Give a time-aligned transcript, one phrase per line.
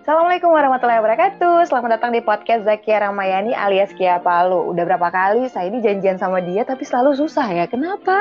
[0.00, 1.68] Assalamualaikum warahmatullahi wabarakatuh.
[1.68, 4.72] Selamat datang di podcast Zakia Ramayani alias Kia Palu.
[4.72, 7.68] Udah berapa kali saya ini janjian sama dia tapi selalu susah ya.
[7.68, 8.16] Kenapa?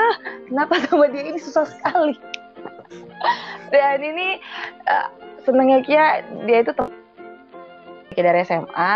[0.51, 2.19] Kenapa sama dia ini susah sekali?
[3.71, 4.43] Dan ini
[4.91, 5.07] uh,
[5.47, 6.75] senengnya Kia dia itu
[8.19, 8.95] dari SMA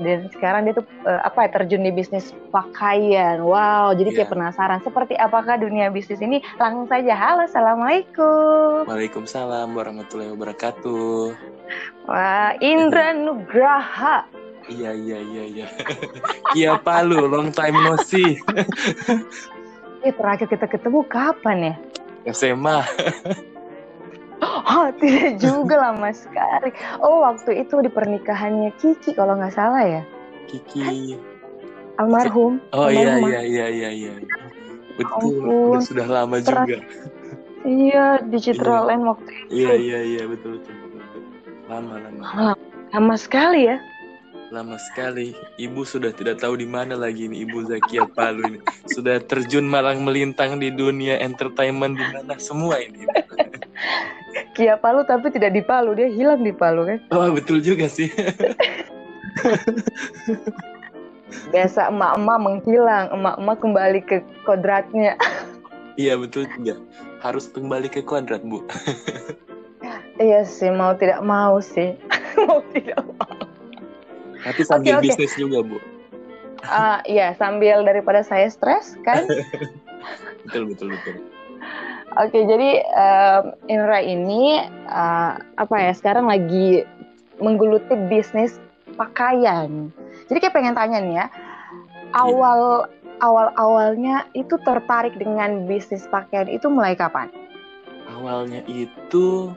[0.00, 3.44] dan sekarang dia tuh uh, apa ya terjun di bisnis pakaian.
[3.44, 4.32] Wow, jadi kayak yeah.
[4.32, 6.40] penasaran seperti apakah dunia bisnis ini?
[6.56, 7.12] Langsung saja.
[7.12, 8.88] Halo, assalamualaikum.
[8.88, 11.36] Waalaikumsalam warahmatullahi wabarakatuh.
[12.08, 14.24] Wah, Indra Nugraha.
[14.70, 15.66] Iya iya iya iya.
[16.56, 18.40] Kia Palu, long time no see.
[20.06, 21.74] eh, terakhir kita ketemu kapan ya?
[22.32, 22.84] SMA.
[24.70, 26.72] Oh, tidak juga lama sekali.
[27.02, 30.02] Oh, waktu itu di pernikahannya Kiki kalau nggak salah ya.
[30.48, 31.18] Kiki.
[32.00, 32.62] Almarhum.
[32.72, 34.12] Oh iya iya iya iya iya.
[34.96, 35.80] Betul, Ampun.
[35.84, 36.78] sudah lama Ter juga.
[37.60, 38.96] Iya, di Citra iya.
[39.04, 39.52] waktu itu.
[39.52, 40.74] Iya iya iya betul betul.
[41.68, 42.20] Lama lama.
[42.24, 42.52] Lama,
[42.96, 43.76] lama sekali ya.
[44.50, 45.30] Lama sekali.
[45.62, 48.58] Ibu sudah tidak tahu di mana lagi ini Ibu Zakia Palu ini.
[48.90, 53.06] Sudah terjun malang melintang di dunia entertainment di mana semua ini.
[54.58, 56.98] Kia Palu tapi tidak di Palu, dia hilang di Palu kan?
[57.14, 58.10] Oh betul juga sih.
[61.54, 65.14] Biasa emak-emak menghilang, emak-emak kembali ke kodratnya.
[66.02, 66.74] iya betul juga,
[67.22, 68.66] harus kembali ke kodrat bu.
[70.18, 71.94] iya sih, mau tidak mau sih,
[72.50, 73.39] mau tidak mau.
[74.44, 75.40] Tapi sambil okay, bisnis okay.
[75.40, 75.78] juga bu.
[76.60, 79.24] Uh, iya sambil daripada saya stres kan.
[80.44, 81.14] betul betul betul.
[82.18, 84.58] Oke, jadi um, Inra ini
[84.90, 85.92] uh, apa ya?
[85.94, 86.82] Sekarang lagi
[87.38, 88.58] menggeluti bisnis
[88.98, 89.94] pakaian.
[90.26, 91.26] Jadi kayak pengen tanya nih ya,
[92.18, 92.90] awal
[93.22, 97.30] awal awalnya itu tertarik dengan bisnis pakaian itu mulai kapan?
[98.10, 99.54] Awalnya itu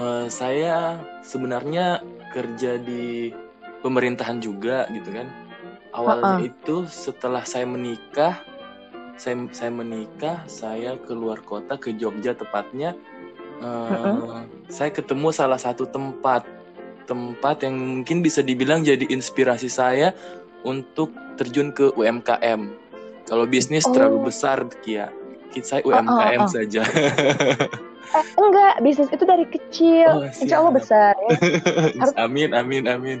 [0.00, 2.00] uh, saya sebenarnya
[2.32, 3.30] kerja di
[3.84, 5.28] pemerintahan juga gitu kan.
[5.94, 6.48] Awalnya uh -uh.
[6.48, 8.40] itu setelah saya menikah
[9.14, 12.98] saya saya menikah saya keluar kota ke Jogja tepatnya
[13.62, 14.44] uh, uh -uh.
[14.66, 16.42] saya ketemu salah satu tempat
[17.06, 20.10] tempat yang mungkin bisa dibilang jadi inspirasi saya
[20.64, 22.74] untuk terjun ke UMKM
[23.28, 23.92] kalau bisnis oh.
[23.94, 25.12] terlalu besar Kia
[25.62, 31.14] saya UMKM uh, uh, saja eh, enggak bisnis itu dari kecil oh, insya Allah besar
[31.14, 31.30] ya
[32.02, 32.14] Harus...
[32.18, 33.18] amin amin amin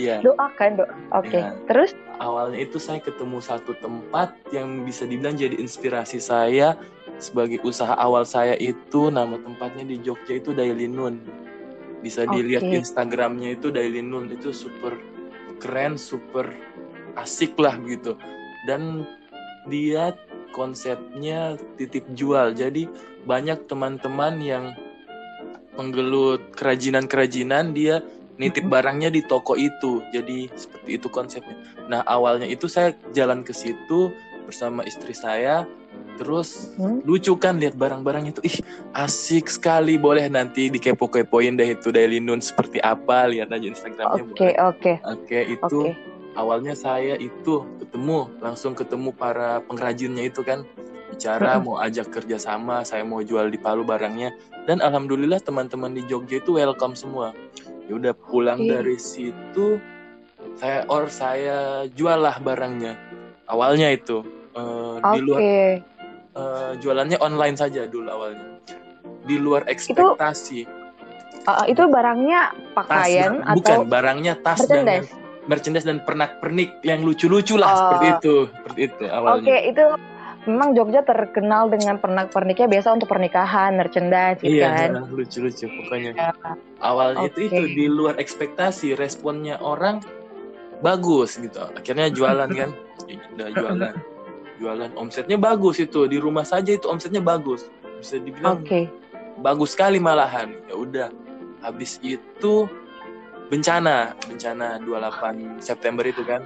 [0.00, 0.16] Iya.
[0.24, 0.94] Doakan, doa.
[1.12, 1.28] Oke.
[1.28, 1.42] Okay.
[1.44, 1.52] Ya.
[1.68, 1.90] Terus?
[2.20, 6.76] Awalnya itu saya ketemu satu tempat yang bisa dibilang jadi inspirasi saya
[7.20, 11.20] sebagai usaha awal saya itu nama tempatnya di Jogja itu Daily Noon.
[12.00, 12.80] Bisa dilihat okay.
[12.80, 14.96] Instagramnya itu Daily Noon itu super
[15.60, 16.48] keren, super
[17.20, 18.16] asik lah gitu.
[18.64, 19.04] Dan
[19.68, 20.16] dia
[20.56, 22.56] konsepnya titip jual.
[22.56, 22.88] Jadi
[23.28, 24.64] banyak teman-teman yang
[25.76, 28.00] menggelut kerajinan-kerajinan dia
[28.40, 30.00] nitip barangnya di toko itu.
[30.16, 31.54] Jadi seperti itu konsepnya.
[31.92, 34.08] Nah, awalnya itu saya jalan ke situ
[34.48, 35.68] bersama istri saya.
[36.16, 37.04] Terus hmm?
[37.04, 38.40] lucu kan lihat barang-barang itu.
[38.48, 38.56] Ih,
[38.96, 40.00] asik sekali.
[40.00, 43.28] Boleh nanti dikepo-kepoin deh itu Daily Noon seperti apa.
[43.28, 44.24] Lihat aja Instagramnya.
[44.24, 44.80] Oke, okay, oke.
[44.80, 44.96] Okay.
[45.04, 45.92] Oke, okay, itu okay.
[46.40, 50.64] awalnya saya itu ketemu langsung ketemu para pengrajinnya itu kan
[51.10, 51.66] bicara hmm.
[51.66, 54.30] mau ajak kerja sama saya mau jual di Palu barangnya
[54.64, 57.34] dan alhamdulillah teman-teman di Jogja itu welcome semua
[57.90, 58.70] ya udah pulang okay.
[58.70, 59.82] dari situ
[60.62, 62.94] saya or saya jual lah barangnya
[63.50, 64.22] awalnya itu
[64.54, 65.10] uh, eh, okay.
[65.10, 65.40] di luar
[66.38, 68.62] uh, jualannya online saja dulu awalnya
[69.26, 75.10] di luar ekspektasi itu, uh, itu barangnya pakaian tas, atau bukan barangnya tas merchandise.
[75.10, 75.18] dan
[75.50, 79.60] merchandise dan pernak pernik yang lucu-lucu lah uh, seperti itu seperti itu awalnya oke okay,
[79.74, 79.84] itu
[80.48, 84.90] memang Jogja terkenal dengan pernak-perniknya biasa untuk pernikahan, merchandise gitu iya, kan.
[84.96, 86.10] Iya, lucu-lucu pokoknya.
[86.16, 86.32] Ya.
[86.80, 87.48] Awalnya okay.
[87.48, 90.00] itu itu di luar ekspektasi, responnya orang
[90.80, 91.60] bagus gitu.
[91.76, 92.70] Akhirnya jualan kan,
[93.10, 93.94] ya, udah jualan.
[94.60, 97.68] Jualan omsetnya bagus itu di rumah saja itu omsetnya bagus.
[98.00, 98.88] Bisa dibilang okay.
[99.40, 100.52] bagus sekali malahan.
[100.68, 101.08] Ya udah.
[101.60, 102.64] Habis itu
[103.52, 106.40] bencana, bencana 28 September itu kan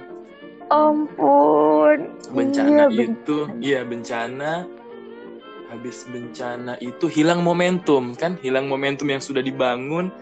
[0.69, 2.09] ampun.
[2.31, 4.65] Bencana iya, itu, iya bencana.
[5.69, 10.13] Habis bencana itu hilang momentum kan, hilang momentum yang sudah dibangun.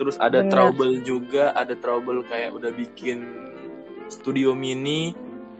[0.00, 0.52] Terus ada Bener.
[0.52, 3.24] trouble juga, ada trouble kayak udah bikin
[4.08, 5.12] studio mini,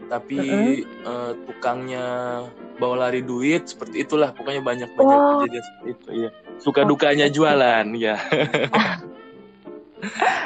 [0.09, 1.09] tapi uh -uh.
[1.09, 2.05] Uh, tukangnya
[2.81, 4.33] bawa lari duit, seperti itulah.
[4.33, 5.45] Pokoknya banyak banyak oh.
[5.45, 6.07] kejadian seperti itu.
[6.25, 6.29] Ya.
[6.57, 8.17] Suka dukanya jualan, ya.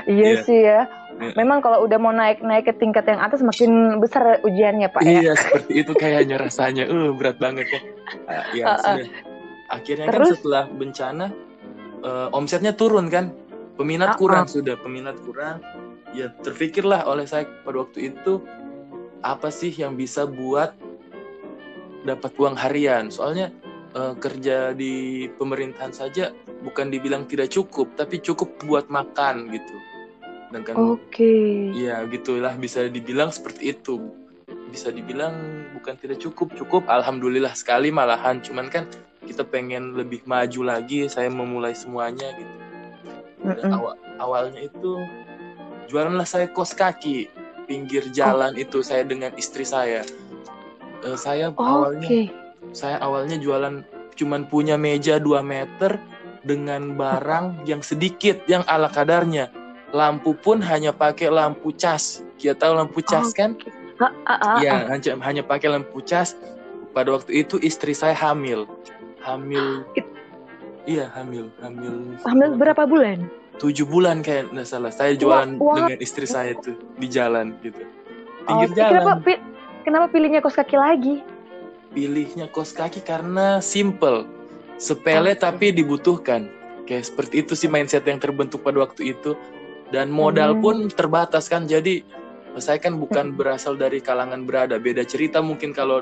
[0.07, 0.43] iya yeah.
[0.43, 4.91] sih ya Memang kalau udah mau naik naik ke tingkat yang atas makin besar ujiannya
[4.91, 5.01] pak.
[5.03, 5.07] Ya?
[5.07, 5.33] Iya ya?
[5.39, 7.81] seperti itu kayaknya rasanya, uh berat banget ya.
[8.27, 8.97] Uh, ya uh, uh.
[9.71, 10.27] Akhirnya kan Terus?
[10.27, 11.25] kan setelah bencana
[12.03, 13.31] uh, omsetnya turun kan
[13.75, 14.51] peminat Ah, kurang ah.
[14.51, 15.59] sudah peminat kurang
[16.15, 18.39] ya terpikirlah oleh saya pada waktu itu
[19.19, 20.71] apa sih yang bisa buat
[22.07, 23.51] dapat uang harian soalnya
[23.91, 26.31] eh, kerja di pemerintahan saja
[26.63, 29.75] bukan dibilang tidak cukup tapi cukup buat makan gitu
[30.53, 31.71] dan kan Oke.
[31.73, 32.53] ya gitulah.
[32.57, 34.13] Bisa dibilang seperti itu.
[34.69, 35.33] Bisa dibilang
[35.77, 36.53] bukan tidak cukup.
[36.53, 38.41] Cukup alhamdulillah sekali malahan.
[38.43, 38.85] Cuman kan
[39.25, 41.09] kita pengen lebih maju lagi.
[41.09, 42.53] Saya memulai semuanya gitu.
[43.45, 43.77] Dan Mm-mm.
[43.77, 44.97] awal awalnya itu
[45.85, 47.29] jualanlah saya kos kaki
[47.69, 50.05] pinggir jalan itu saya dengan istri saya.
[51.05, 52.21] Eh, saya awalnya Oke.
[52.73, 55.99] saya awalnya jualan cuman punya meja 2 meter
[56.45, 59.51] dengan barang yang sedikit yang ala kadarnya
[59.93, 62.23] lampu pun hanya pakai lampu cas.
[62.39, 63.57] Kita tahu lampu cas kan?
[64.01, 64.79] Ah, ah, ah, ya ah.
[64.91, 66.35] hanya hanya pakai lampu cas.
[66.95, 68.65] Pada waktu itu istri saya hamil.
[69.21, 69.83] Hamil.
[69.99, 70.07] It-
[70.87, 71.51] iya hamil.
[71.59, 72.15] Hamil.
[72.23, 73.27] Hamil berapa bulan?
[73.55, 74.91] tujuh bulan kayak nggak salah.
[74.91, 75.75] Saya jualan Wah, wah.
[75.87, 77.87] dengan istri saya tuh di jalan gitu.
[78.45, 79.17] Pinggir Oke, Kenapa, jalan.
[79.23, 79.43] pi-
[79.87, 81.15] kenapa pilihnya kos kaki lagi?
[81.95, 84.27] pilihnya kos kaki karena simple.
[84.75, 85.39] Sepele Oke.
[85.39, 86.51] tapi dibutuhkan.
[86.83, 89.33] Kayak seperti itu sih mindset yang terbentuk pada waktu itu
[89.93, 90.61] dan modal Hmm.
[90.61, 91.69] pun terbatas kan?
[91.69, 92.01] Jadi
[92.57, 94.79] saya kan bukan berasal dari kalangan berada.
[94.79, 96.01] Beda cerita mungkin kalau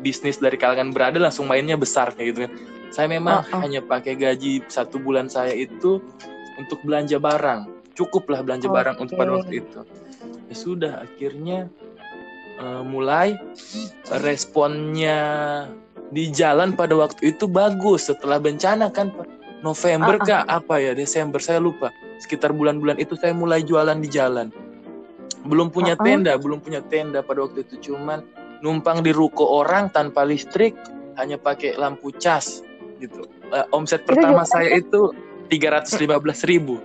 [0.00, 2.52] bisnis dari kalangan berada langsung mainnya besar kayak gitu kan.
[2.90, 3.60] Saya memang Oh, oh.
[3.62, 6.00] hanya pakai gaji satu bulan saya itu
[6.58, 7.94] untuk belanja barang.
[7.94, 9.84] Cukup lah belanja barang untuk pada waktu itu.
[10.48, 11.68] Ya sudah akhirnya
[12.58, 13.36] eh, mulai
[14.20, 15.18] responnya
[16.10, 18.10] di jalan pada waktu itu bagus.
[18.10, 19.12] Setelah bencana kan.
[19.60, 20.24] November Ah, ah.
[20.24, 20.42] kah?
[20.48, 20.96] Apa ya?
[20.96, 24.52] Desember saya lupa sekitar bulan-bulan itu saya mulai jualan di jalan
[25.48, 26.04] belum punya Ah, ah.
[26.04, 28.20] tenda belum punya tenda pada waktu itu cuman
[28.60, 30.76] numpang di ruko orang tanpa listrik
[31.16, 32.60] hanya pakai lampu cas
[33.00, 35.10] gitu Eh, omset Itu pertama jualan saya itu
[35.50, 36.78] 315.000 ribu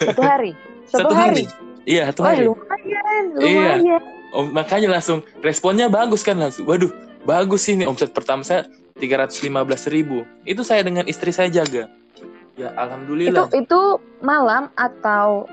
[0.00, 0.56] Satu hari?
[0.94, 1.44] satu hari
[1.84, 3.72] iya satu Oh, hari lumayan, Iya.
[3.76, 4.02] lumayan.
[4.28, 6.68] Oh, makanya langsung responnya bagus kan langsung.
[6.68, 6.92] Waduh,
[7.24, 8.68] bagus ini omset pertama saya
[9.00, 10.28] 315.000 ribu.
[10.44, 11.88] Itu saya dengan istri saya jaga.
[12.58, 13.46] Ya Itu alhamdulillah.
[13.54, 13.80] itu
[14.20, 15.46] malam atau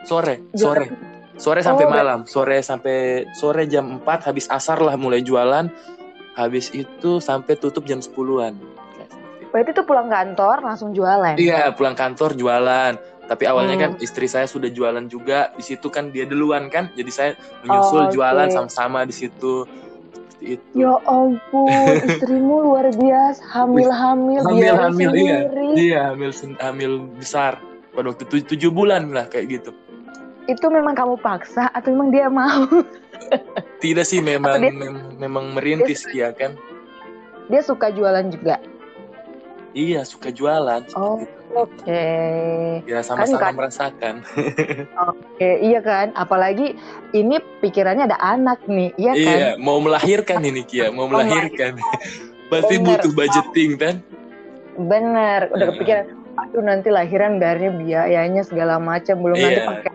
[0.00, 0.88] Sore, sore,
[1.36, 2.24] sore sampai Oh, malam.
[2.24, 2.96] Sore sampai
[3.36, 5.68] sore jam 4 habis asar lah mulai jualan.
[6.32, 8.56] Habis itu sampai tutup jam 10-an.
[8.56, 9.52] Kayak seperti itu.
[9.52, 11.36] berarti tuh pulang kantor langsung jualan?
[11.36, 12.92] Iya, pulang kantor jualan.
[13.28, 13.84] Tapi awalnya Hmm.
[13.84, 15.52] kan istri saya sudah jualan juga.
[15.52, 16.88] Di situ kan dia duluan kan.
[16.96, 18.56] Jadi saya menyusul Oh, jualan oke.
[18.56, 19.68] sama-sama di situ.
[20.40, 20.80] Seperti itu.
[20.80, 21.68] Ya ampun,
[22.08, 25.38] istrimu luar biasa, hamil-hamil, Hamil, hamil, iya.
[25.76, 27.60] Iya, hamil hamil besar
[27.92, 29.70] pada waktu itu tujuh bulan lah kayak gitu.
[30.48, 32.64] Itu memang kamu paksa atau memang dia mau?
[33.84, 36.56] Tidak sih memang dia- mem- memang merintis ya kan.
[37.52, 38.56] Dia suka jualan juga.
[39.76, 40.82] Iya suka jualan.
[40.96, 41.28] Oh, itu.
[41.50, 42.06] Oke.
[42.86, 44.14] Ya sama-sama kan- merasakan.
[45.10, 46.14] Oke, iya kan?
[46.14, 46.78] Apalagi
[47.10, 49.36] ini pikirannya ada anak nih, iya kan?
[49.36, 51.74] Iya mau melahirkan ini Kia, mau melahirkan.
[52.50, 53.94] Pasti butuh budgeting kan.
[54.76, 55.72] Bener, udah Iya.
[55.72, 56.04] kepikiran.
[56.40, 59.66] Aduh nanti lahiran bayarnya biayanya segala macam, belum nanti Iya.
[59.66, 59.92] pakai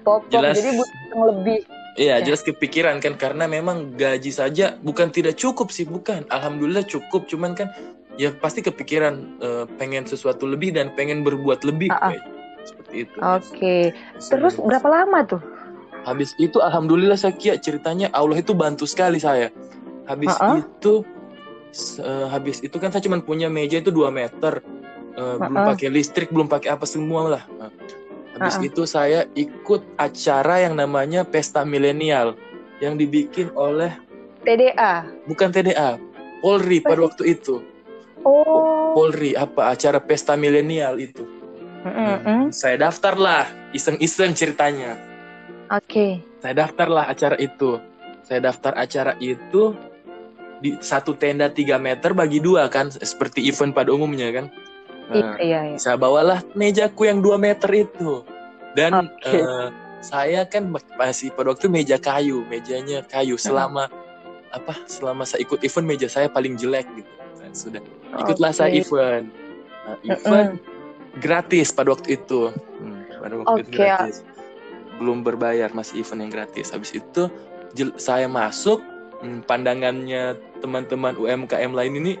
[0.00, 0.54] popok, Jelas.
[0.56, 1.58] jadi butuh yang lebih.
[1.92, 2.24] Iya Ya.
[2.24, 6.24] jelas kepikiran kan karena memang gaji saja bukan tidak cukup sih bukan.
[6.26, 7.68] Alhamdulillah cukup cuman kan
[8.14, 12.10] ya pasti kepikiran eh, pengen sesuatu lebih dan pengen berbuat lebih Ah, ah.
[12.10, 12.24] kayak
[12.62, 13.16] seperti itu.
[13.18, 13.76] Oke,
[14.20, 15.42] terus berapa lama tuh?
[16.02, 19.50] Habis itu alhamdulillah saya Kia ceritanya Allah itu bantu sekali saya.
[20.04, 20.58] Habis Ha-ha.
[20.58, 21.06] itu
[21.70, 24.62] s- eh, habis itu kan saya cuma punya meja itu 2 meter.
[25.12, 25.72] Eh, belum Ha-ha.
[25.72, 27.42] pakai listrik, belum pakai apa semua lah.
[27.54, 27.70] Nah,
[28.34, 28.66] habis Ha-ha.
[28.66, 32.34] itu saya ikut acara yang namanya Pesta Milenial
[32.78, 33.94] yang dibikin oleh
[34.42, 35.06] TDA.
[35.24, 36.02] bukan TDA,
[36.40, 37.62] Polri pada waktu itu.
[38.22, 38.94] Oh.
[38.94, 41.26] Polri apa acara Pesta Milenial itu.
[41.82, 42.54] Mm-mm.
[42.54, 44.94] Saya daftar lah, iseng-iseng ceritanya.
[45.72, 46.20] Oke.
[46.42, 47.80] saya daftarlah acara itu
[48.26, 49.72] saya daftar acara itu
[50.60, 54.46] di satu tenda 3 meter bagi dua kan seperti event pada umumnya kan
[55.12, 55.76] Nah, Iya, iya.
[55.76, 58.22] saya bawalah mejaku yang 2 meter itu
[58.72, 59.28] dan Oke.
[59.32, 59.66] eh,
[60.00, 63.90] saya kan masih pada waktu meja kayu mejanya kayu selama
[64.52, 67.12] apa selama saya ikut event meja saya paling jelek gitu
[67.54, 67.80] sudah.
[68.18, 68.80] Ikutlah saya Oke.
[68.84, 69.26] event
[69.82, 70.50] Nah, event
[71.18, 72.54] gratis pada waktu itu.
[72.54, 73.78] Hmm, pada waktu itu Oke.
[73.78, 74.16] gratis.
[74.98, 76.70] Belum berbayar masih event yang gratis.
[76.70, 77.26] Habis itu
[77.98, 78.78] saya masuk
[79.24, 82.12] hmm, pandangannya teman-teman UMKM lain ini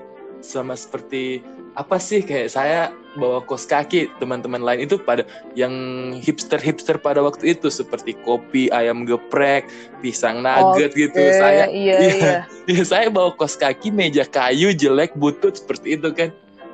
[0.42, 5.24] sama seperti apa sih kayak saya bawa kos kaki teman-teman lain itu pada
[5.56, 5.72] yang
[6.20, 9.68] hipster-hipster pada waktu itu seperti kopi ayam geprek
[10.04, 12.12] pisang nugget gitu Oke, saya iya, iya.
[12.12, 12.36] iya.
[12.68, 16.30] Ya, saya bawa kos kaki, meja kayu, jelek, butut seperti itu kan.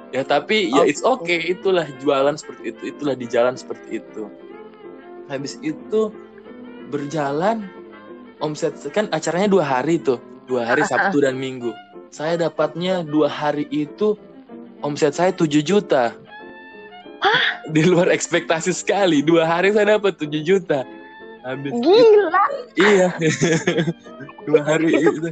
[0.08, 1.28] ya tapi ya it's Oke.
[1.28, 4.24] okay itulah jualan seperti itu itulah di jalan seperti itu
[5.28, 6.08] habis itu
[6.88, 7.68] berjalan
[8.40, 10.16] omset kan acaranya dua hari tuh
[10.48, 11.76] dua hari Sabtu dan Minggu
[12.08, 14.16] saya dapatnya dua hari itu
[14.82, 16.14] omset saya 7 juta.
[17.68, 19.20] Di luar ekspektasi sekali.
[19.20, 20.86] Dua hari saya dapat 7 juta.
[21.42, 21.72] Habis.
[21.74, 22.44] Itu- Gila.
[22.78, 23.08] iya.
[24.46, 25.28] Dua hari itu.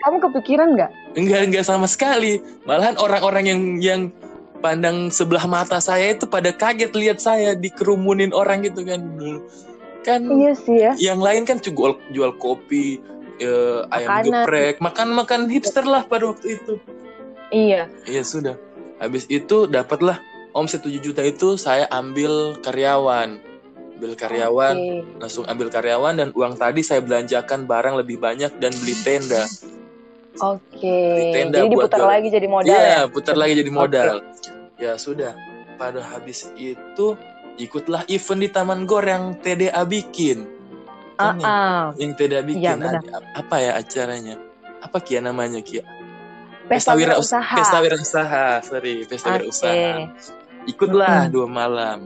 [0.00, 0.90] Kamu kepikiran nggak?
[1.12, 2.40] enggak enggak sama sekali.
[2.64, 4.00] Malahan orang-orang yang yang
[4.64, 9.00] pandang sebelah mata saya itu pada kaget lihat saya dikerumunin orang gitu kan.
[10.00, 10.92] Kan Iya sih ya.
[10.96, 12.96] yang lain kan jual jual kopi
[13.36, 16.80] eh, ayam geprek makan makan hipster lah pada waktu itu
[17.50, 17.90] Iya.
[18.06, 18.54] iya sudah
[18.98, 20.18] habis itu dapatlah
[20.54, 23.38] omset 7 juta itu saya ambil karyawan
[23.98, 25.20] ambil karyawan Oke.
[25.20, 29.44] langsung ambil karyawan dan uang tadi saya belanjakan barang lebih banyak dan beli tenda
[30.40, 31.34] Oke.
[31.34, 33.00] tenda Jadi buat diputar lagi jadi modal Iya, ya.
[33.10, 34.14] putar lagi jadi modal.
[34.78, 35.34] Ya sudah.
[35.76, 37.06] Pada habis itu
[37.58, 40.46] ikutlah event di Taman Gor yang TDA bikin.
[41.20, 41.92] Ini, ah.
[41.98, 42.78] Yang TDA bikin.
[42.80, 43.04] Ada-
[43.36, 44.38] apa ya acaranya?
[44.80, 45.84] Apa Kia namanya Kia?
[46.70, 47.58] Pesta Wira usaha.
[47.58, 49.50] Pesta Wira Usaha, sorry, Pesta Wira Oke.
[49.50, 49.90] Usaha.
[50.64, 51.34] Ikutlah Mm-mm.
[51.34, 51.98] dua malam.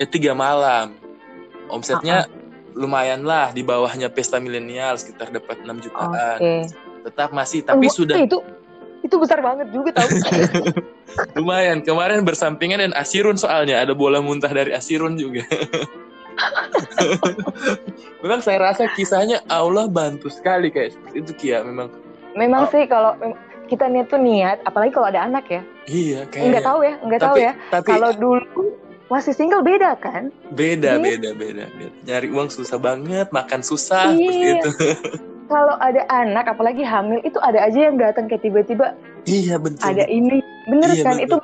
[0.00, 0.96] Eh tiga malam.
[1.68, 2.24] Omsetnya
[2.72, 6.38] lumayan lah di bawahnya Pesta Milenial sekitar dapat 6 jutaan.
[6.40, 6.54] Oke.
[7.04, 8.40] Tetap masih tapi sudah itu
[9.04, 10.08] itu besar banget juga tau.
[11.38, 15.44] Lumayan, kemarin bersampingan dan Asirun soalnya ada bola muntah dari Asirun juga.
[18.24, 21.92] memang saya rasa kisahnya Allah bantu sekali kayak itu Kia memang.
[22.34, 22.70] Memang Oh.
[22.72, 23.14] sih kalau
[23.66, 25.62] kita niat tuh niat, apalagi kalau ada anak ya.
[25.84, 26.44] Iya kayak.
[26.44, 27.52] Enggak tahu ya, enggak tahu ya.
[27.70, 28.42] Tapi Kalau dulu
[29.06, 30.32] masih single beda kan?
[30.50, 31.02] beda, Iya.
[31.02, 31.92] beda, beda, beda.
[32.04, 34.64] Nyari uang susah banget, makan susah Iya.
[34.64, 34.70] itu.
[35.52, 38.96] Kalau ada anak, apalagi hamil, itu ada aja yang datang kayak tiba-tiba
[39.28, 39.84] iya betul.
[39.84, 40.40] ada ini.
[40.64, 41.20] Bener Iya, kan?
[41.20, 41.24] betul.
[41.28, 41.36] Itu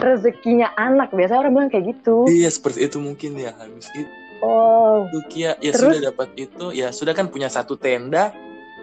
[0.00, 1.12] rezekinya anak.
[1.12, 2.24] Biasanya orang bilang kayak gitu.
[2.24, 4.08] Iya seperti itu mungkin ya habis itu
[4.40, 5.04] Oh.
[5.28, 6.00] Kia ya Terus?
[6.00, 8.32] sudah dapat itu ya sudah kan punya satu tenda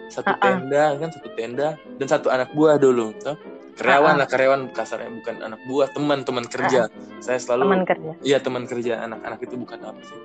[0.08, 0.42] satu Ah-ah.
[0.58, 3.36] tenda kan satu tenda dan satu anak buah dulu toh.
[3.74, 4.20] karyawan Ah-ah.
[4.20, 8.12] lah karyawan kasarnya bukan anak buah teman teman kerja saya selalu Teman kerja.
[8.22, 10.18] iya teman kerja anak-anak itu bukan apa sih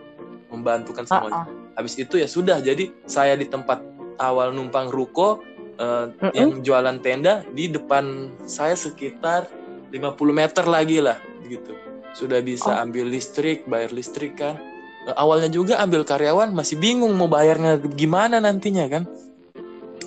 [0.48, 1.46] membantu kan Ah, semuanya ah.
[1.74, 3.84] habis itu ya sudah jadi saya di tempat
[4.16, 5.40] awal numpang ruko
[5.74, 6.32] eh, Mm-mm.
[6.32, 8.04] yang jualan tenda di depan
[8.42, 9.48] saya sekitar
[9.88, 10.00] 50
[10.32, 11.76] meter lagi lah gitu
[12.12, 12.76] sudah bisa Oh.
[12.78, 14.56] ambil listrik bayar listrik kan
[15.12, 19.02] awalnya juga ambil karyawan masih bingung mau bayarnya gimana nantinya kan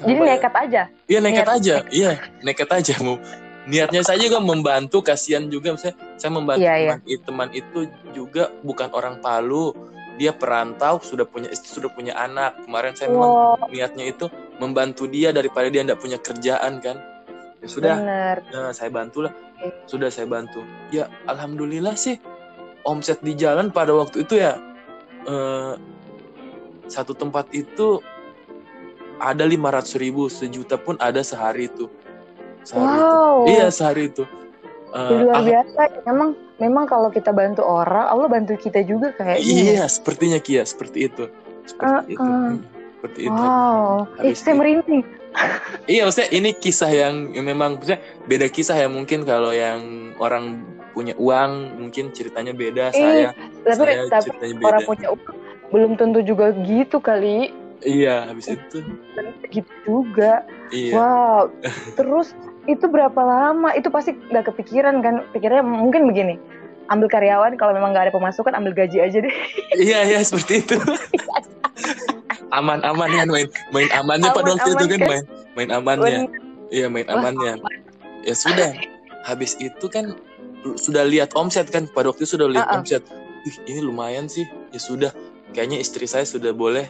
[0.01, 0.81] Jadi Bayar- nekat aja.
[1.05, 2.11] Iya nekat aja, iya
[2.43, 3.17] nekat aja mau
[3.65, 6.93] niatnya saya juga membantu, kasihan juga saya saya membantu Iya, iya.
[7.01, 7.79] teman, teman itu
[8.13, 9.73] juga bukan orang Palu,
[10.21, 12.55] dia perantau sudah punya istri sudah punya anak.
[12.63, 14.25] Kemarin saya memang Wow, niatnya itu
[14.61, 16.97] membantu dia daripada dia tidak punya kerjaan kan.
[17.59, 18.37] Ya sudah, bener.
[18.53, 19.33] nah, saya bantulah,
[19.89, 20.61] sudah saya bantu.
[20.93, 22.21] Ya alhamdulillah sih
[22.85, 24.61] omset di jalan pada waktu itu ya
[25.25, 25.73] eh,
[26.85, 27.97] satu tempat itu
[29.17, 29.57] ada 500
[29.95, 31.87] ribu sejuta pun ada sehari itu
[32.61, 33.37] sehari itu Wow.
[33.45, 34.23] iya sehari itu
[34.87, 35.81] Jadi luar ah, biasa.
[36.05, 39.43] Memang memang kalau kita bantu orang, Allah bantu kita juga kayaknya.
[39.43, 41.27] iya sepertinya Kia seperti itu
[41.65, 42.31] seperti Uh, itu uh.
[42.31, 42.55] Hmm,
[42.95, 43.91] seperti itu Wow.
[44.15, 45.03] Eh, Habis saya itu- merinding.
[45.85, 49.83] iya maksudnya ini kisah yang memang maksudnya beda kisah ya mungkin kalau yang
[50.15, 53.29] orang punya uang mungkin ceritanya beda Eh, saya
[53.67, 57.51] Tapi, saya tapi ceritanya orang beda punya uang belum tentu juga gitu kali.
[57.83, 58.77] Iya habis itu
[59.51, 60.45] Gitu juga.
[60.69, 61.51] iya Wow.
[61.99, 62.31] Terus
[62.65, 63.73] itu berapa lama?
[63.73, 65.25] Itu pasti nggak kepikiran kan?
[65.31, 66.35] Pikirnya mungkin begini.
[66.87, 69.33] Ambil karyawan kalau memang nggak ada pemasukan ambil gaji aja deh.
[69.85, 70.77] iya iya seperti itu
[72.53, 75.09] aman aman kan main main amannya pada Aman, waktu itu aman kan kan?
[75.09, 75.23] main
[75.57, 76.19] main amannya
[76.69, 77.53] iya main Wah, amannya
[78.23, 78.71] ya sudah
[79.25, 80.15] habis itu kan
[80.77, 82.79] sudah lihat omset kan pada waktu itu sudah lihat Uh-uh.
[82.85, 83.03] omset
[83.45, 85.11] Ih, ini lumayan sih ya sudah
[85.53, 86.89] kayaknya istri saya sudah boleh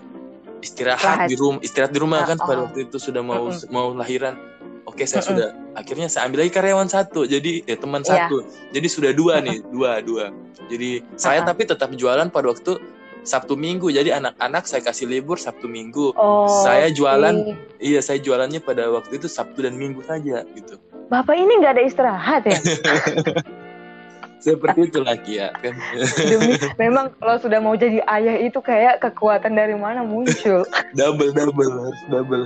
[0.65, 2.65] istirahat di rumah istirahat di rumah kan pada Uh-uh.
[2.65, 4.34] waktu itu sudah mau mau lahiran.
[4.86, 8.25] Oke saya sudah akhirnya saya ambil lagi karyawan satu jadi ya teman Iya.
[8.25, 8.38] satu.
[8.69, 10.34] Jadi sudah dua nih dua dua.
[10.65, 12.77] Jadi saya tapi tetap jualan pada waktu
[13.22, 13.89] Sabtu Minggu.
[13.89, 16.13] Jadi anak-anak saya kasih libur Sabtu Minggu.
[16.13, 16.45] Oh.
[16.62, 20.77] Saya jualan- iya saya jualannya pada waktu itu Sabtu dan Minggu saja gitu.
[21.05, 22.57] Bapak ini nggak ada istirahat ya?
[24.45, 25.73] seperti itulah Kia kan
[26.21, 30.61] Demi memang kalau sudah mau jadi ayah itu kayak kekuatan dari mana muncul.
[30.99, 32.45] double double harus double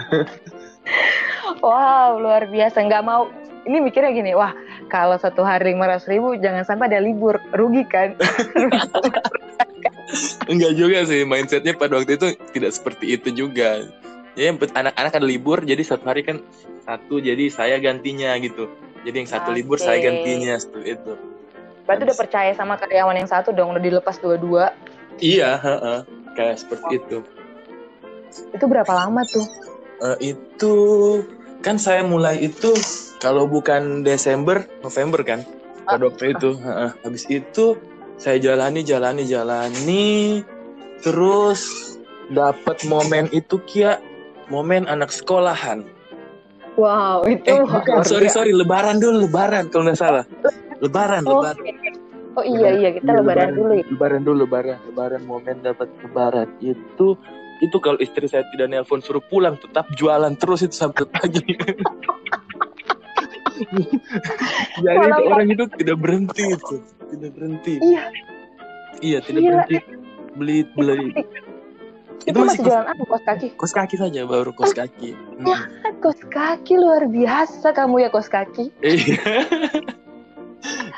[1.59, 2.87] Wow, luar biasa.
[2.87, 3.27] Nggak mau.
[3.67, 4.55] Ini mikirnya gini, wah
[4.87, 8.15] kalau satu hari 500 ribu jangan sampai ada libur, rugi kan?
[10.49, 13.85] enggak juga sih mindsetnya pada waktu itu tidak seperti itu juga
[14.33, 16.41] ya anak-anak ada libur jadi satu hari kan
[16.81, 18.65] satu jadi saya gantinya gitu
[19.05, 21.13] jadi yang satu libur saya gantinya seperti itu
[21.89, 24.77] Berarti udah percaya sama karyawan yang satu dong, udah dilepas dua-dua.
[25.17, 26.05] iya heeh.
[26.37, 27.25] kayak seperti itu.
[28.53, 29.41] Itu berapa lama tuh?
[30.05, 30.75] Eh, itu
[31.65, 32.77] kan saya mulai itu
[33.17, 35.41] kalau bukan Desember November kan?
[35.89, 36.93] Pada waktu itu Heeh.
[37.01, 37.73] habis itu
[38.21, 40.45] saya jalani jalani jalani.
[41.01, 41.65] Terus
[42.29, 43.97] dapat momen itu kia.
[44.53, 45.81] Momen anak sekolahan.
[46.77, 50.23] Wow, itu eh bukan sorry sorry lebaran dulu lebaran kalau nggak salah
[50.79, 51.57] lebaran Oh, lebaran.
[52.37, 53.83] Oh iya iya kita Iya, lebaran dulu ya.
[53.89, 56.47] lebaran dulu lebaran lebaran momen dapat lebaran.
[56.61, 57.17] Itu
[57.59, 61.43] itu kalau istri saya tidak nelpon suruh pulang tetap jualan terus itu sampai pagi.
[64.79, 66.75] Jadi itu orang itu tidak berhenti itu.
[67.09, 67.73] Tidak berhenti.
[67.81, 68.03] Iya.
[69.01, 69.75] iya tidak Gila, berhenti.
[70.37, 71.11] Beli beli.
[72.19, 73.03] Itu, Itu masih masih jualan apa?
[73.03, 73.47] Kos kaki?
[73.57, 75.11] kos kaki saja baru kos kaki.
[75.43, 75.59] Ya.
[75.99, 78.71] Kos kaki luar biasa kamu ya kos kaki.
[78.79, 79.19] iya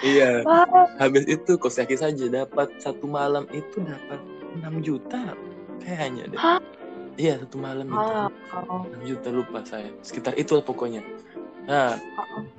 [0.01, 0.41] iya.
[0.43, 0.65] Wah,
[0.97, 4.19] habis itu kos kaki saja dapat satu malam itu dapat
[4.57, 5.33] 6 juta
[5.79, 6.39] kayaknya deh.
[6.39, 6.59] Hah?
[7.15, 7.97] iya satu malam itu.
[7.97, 8.87] Wow.
[9.03, 9.89] 6 juta lupa saya.
[10.01, 11.01] Sekitar itu pokoknya.
[11.65, 11.97] Nah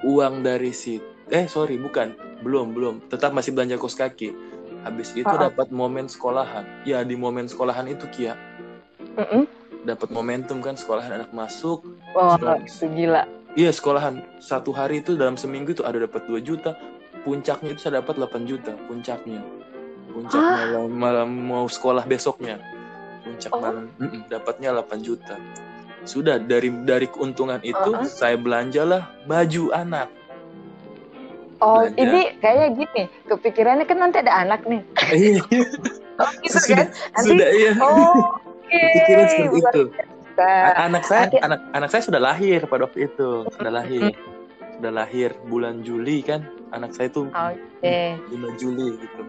[0.02, 2.14] uang dari si eh sorry bukan.
[2.42, 3.06] Belum belum.
[3.06, 4.34] Tetap masih belanja kos kaki
[4.82, 5.50] habis itu Uh-uh.
[5.50, 6.66] dapat momen sekolahan.
[6.82, 8.34] Ya di momen sekolahan itu Kia.
[9.12, 9.44] Mm-mm.
[9.82, 11.82] dapat momentum kan sekolahan anak masuk.
[12.14, 12.62] Wah, Sekolahan.
[12.64, 13.22] itu gila.
[13.54, 14.14] iya sekolahan.
[14.38, 16.78] Satu hari itu dalam seminggu itu ada dapat 2 juta
[17.23, 19.41] puncaknya itu saya dapat 8 juta puncaknya
[20.09, 20.57] puncak Hah?
[20.59, 22.59] malam malam mau sekolah besoknya
[23.23, 23.61] puncak Oh.
[23.61, 25.37] malam Mm-mm, dapatnya 8 juta
[26.02, 28.02] sudah dari dari keuntungan itu Uh-uh.
[28.05, 30.11] saya belanjalah baju anak
[31.59, 31.95] Oh, Belanja.
[31.97, 34.83] ini kayaknya gini, kepikirannya kan nanti ada anak nih.
[35.14, 35.38] iya
[36.19, 36.87] Oh, gitu sudah kan?
[36.91, 38.79] Nanti sudah iya Oh, oke.
[38.93, 39.83] pikiran seperti itu
[40.75, 44.11] anak saya Nanti- anak anak saya sudah lahir pada waktu itu sudah lahir
[44.83, 46.43] sudah lahir bulan Juli kan?
[46.75, 48.19] Anak saya tuh Oke.
[48.19, 49.23] 5 Juli gitu.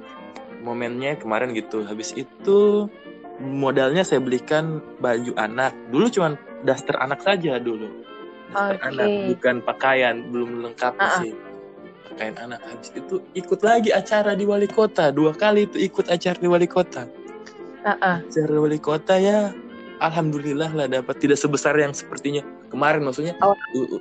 [0.65, 1.85] Momennya kemarin gitu.
[1.85, 2.89] Habis itu
[3.37, 5.77] modalnya saya belikan baju anak.
[5.93, 6.33] Dulu cuman
[6.65, 7.85] daster anak saja dulu.
[8.49, 8.85] Daster Oke.
[8.97, 10.25] anak bukan pakaian.
[10.33, 11.17] Belum lengkap Ah, ah.
[11.21, 11.37] sih.
[12.09, 12.57] Pakaian anak.
[12.65, 15.13] Habis itu ikut lagi acara di wali kota.
[15.13, 17.05] Dua kali itu ikut acara di wali kota.
[17.83, 18.25] Uh-uh.
[18.25, 19.53] acara wali kota ya
[20.01, 21.13] alhamdulillah lah dapat.
[21.21, 22.41] Tidak sebesar yang sepertinya
[22.73, 23.53] kemarin maksudnya Oh.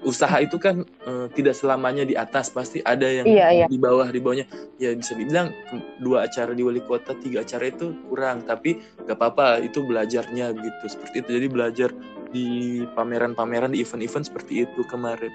[0.03, 3.67] usaha itu kan eh, tidak selamanya di atas pasti ada yang Iya, iya.
[3.67, 5.53] di bawah di bawahnya ya bisa dibilang
[5.99, 10.85] dua acara di wali kota tiga acara itu kurang tapi gak apa-apa itu belajarnya gitu
[10.89, 11.91] seperti itu jadi belajar
[12.33, 12.47] di
[12.91, 15.29] pameran-pameran di event-event seperti itu kemarin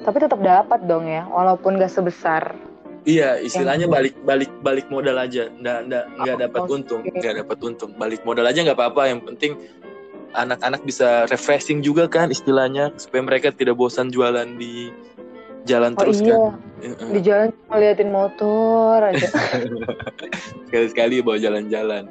[0.00, 2.56] Tapi tetap dapat dong ya, walaupun gak sebesar.
[3.02, 6.72] iya istilahnya Yang- balik balik balik modal aja nggak nggak nggak Oh, dapat oke.
[6.74, 9.56] untung nggak dapat untung balik modal aja nggak apa-apa yang penting
[10.32, 14.94] anak-anak bisa refreshing juga kan istilahnya supaya mereka tidak bosan jualan di
[15.62, 19.28] jalan Oh terus iya, kan di jalan cuma liatin motor aja.
[20.66, 22.04] sekali-sekali bawa jalan-jalan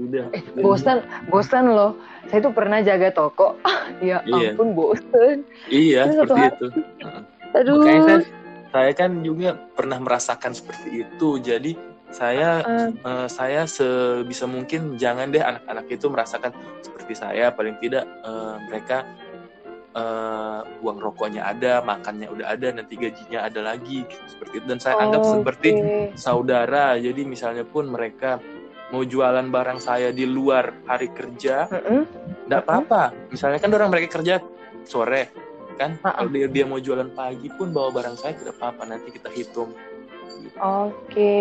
[0.00, 0.26] udah
[0.58, 1.94] bosan, bosan loh.
[2.26, 3.54] Saya tuh pernah jaga toko.
[4.00, 4.56] ya Iya.
[4.56, 5.44] ampun bosan.
[5.68, 6.66] iya Terus seperti hari- itu.
[7.52, 7.74] Aduh.
[7.78, 8.20] makanya saya,
[8.72, 11.76] saya kan juga pernah merasakan seperti itu jadi
[12.12, 16.52] saya Eh, eh, saya sebisa mungkin jangan deh anak-anak itu merasakan
[16.84, 17.50] seperti saya.
[17.50, 19.08] Paling tidak eh, mereka
[19.96, 24.66] eh, uang rokoknya ada makannya udah ada nanti gajinya ada lagi seperti itu.
[24.68, 25.32] Dan saya anggap oke.
[25.40, 25.70] seperti
[26.14, 27.00] saudara.
[27.00, 28.38] Jadi misalnya pun mereka
[28.92, 32.04] mau jualan barang saya di luar hari kerja Mm-mm.
[32.46, 33.32] nggak apa-apa.
[33.32, 34.36] Misalnya kan orang mereka kerja
[34.84, 35.32] sore
[35.80, 35.96] kan?
[36.04, 38.84] Kalau dia dia mau jualan pagi pun bawa barang saya tidak apa-apa.
[38.84, 39.72] Nanti kita hitung
[40.58, 41.34] Oke.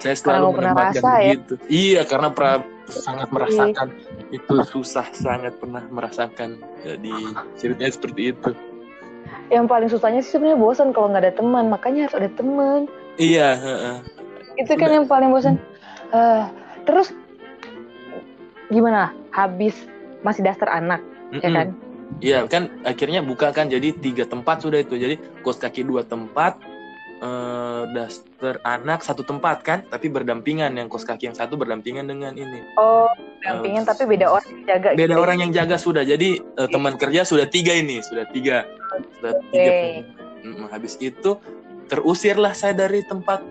[0.00, 1.32] saya Karena selalu menempatkan rasa ya?
[1.36, 3.88] begitu iya karena pra- sangat merasakan
[4.30, 7.14] itu susah sangat pernah merasakan jadi
[7.58, 8.50] ceritanya seperti itu
[9.46, 12.90] Yang paling susahnya sih sebenarnya bosan kalau nggak ada teman, makanya harus ada teman.
[13.14, 13.96] iya heeh.
[14.58, 14.96] Itu kan Sudah.
[14.98, 15.54] yang paling bosan.
[16.10, 16.44] Eh,
[16.82, 17.14] terus
[18.66, 19.14] gimana?
[19.30, 19.74] Habis
[20.22, 20.98] masih dasar anak,
[21.38, 21.54] ya Mm-mm.
[21.54, 21.68] kan?
[22.18, 26.58] Iya kan akhirnya buka kan jadi tiga tempat sudah itu jadi kos kaki dua tempat
[27.22, 27.82] eh
[28.36, 29.78] daster anak satu tempat kan?
[29.88, 32.60] Tapi berdampingan yang kos kaki yang satu berdampingan dengan ini.
[32.76, 33.08] Oh,
[33.40, 34.88] dampingin tapi beda orang yang jaga.
[34.92, 35.22] beda gitu ya?
[35.24, 36.04] orang yang jaga sudah.
[36.04, 38.68] Jadi eh, teman kerja sudah tiga ini sudah tiga.
[39.18, 39.72] Sudah tiga
[40.46, 41.42] Mm, habis itu
[41.90, 43.42] terusirlah saya dari tempat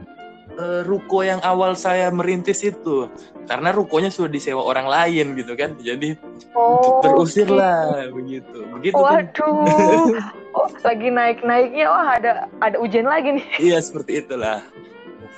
[0.55, 3.11] eh, ruko yang awal saya merintis itu.
[3.51, 5.75] Karena rukonya sudah disewa orang lain gitu kan.
[5.81, 6.15] Jadi
[6.55, 8.63] Oh, terusirlah begitu.
[8.79, 9.27] Begitu kan?
[9.33, 10.13] Waduh.
[10.55, 13.47] Oh, lagi naik-naiknya wah ada ada ujian lagi nih.
[13.59, 14.63] Iya seperti itulah.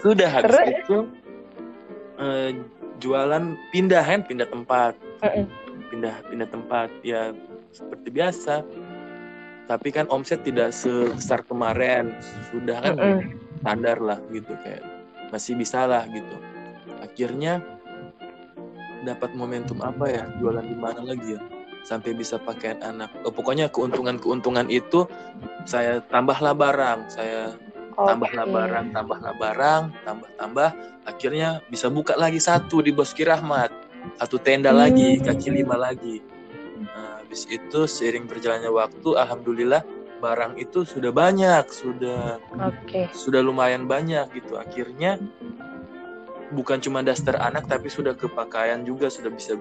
[0.01, 0.67] Sudah habis Terus?
[0.83, 0.97] itu
[2.17, 2.49] eh,
[2.97, 5.45] jualan pindah kan, pindah tempat, Mm-mm.
[5.89, 7.33] pindah pindah tempat ya
[7.73, 8.65] seperti biasa.
[9.67, 12.15] tapi kan omset tidak sebesar kemarin.
[12.55, 12.95] Sudah kan?
[13.59, 14.79] Standar lah gitu kayak
[15.27, 16.35] masih bisa lah gitu.
[17.03, 17.59] Akhirnya
[19.03, 20.23] dapat momentum apa ya?
[20.39, 21.41] Jualan di mana lagi ya?
[21.83, 23.11] Sampai bisa pakaian anak.
[23.27, 25.03] Oh, pokoknya keuntungan-keuntungan itu
[25.67, 27.11] saya tambahlah barang.
[27.11, 27.51] Saya
[27.97, 28.53] tambahlah Oke.
[28.53, 30.69] barang tambahlah barang tambah tambah
[31.03, 33.73] akhirnya bisa buka lagi satu di Boski Rahmat
[34.21, 34.85] satu tenda Hmm.
[34.85, 36.21] lagi kaki lima lagi
[36.85, 39.81] nah, habis itu seiring berjalannya waktu alhamdulillah
[40.17, 43.09] barang itu sudah banyak sudah Oke.
[43.13, 45.17] sudah lumayan banyak gitu akhirnya
[46.47, 49.59] bukan cuma daster anak tapi sudah ke pakaian juga sudah bisa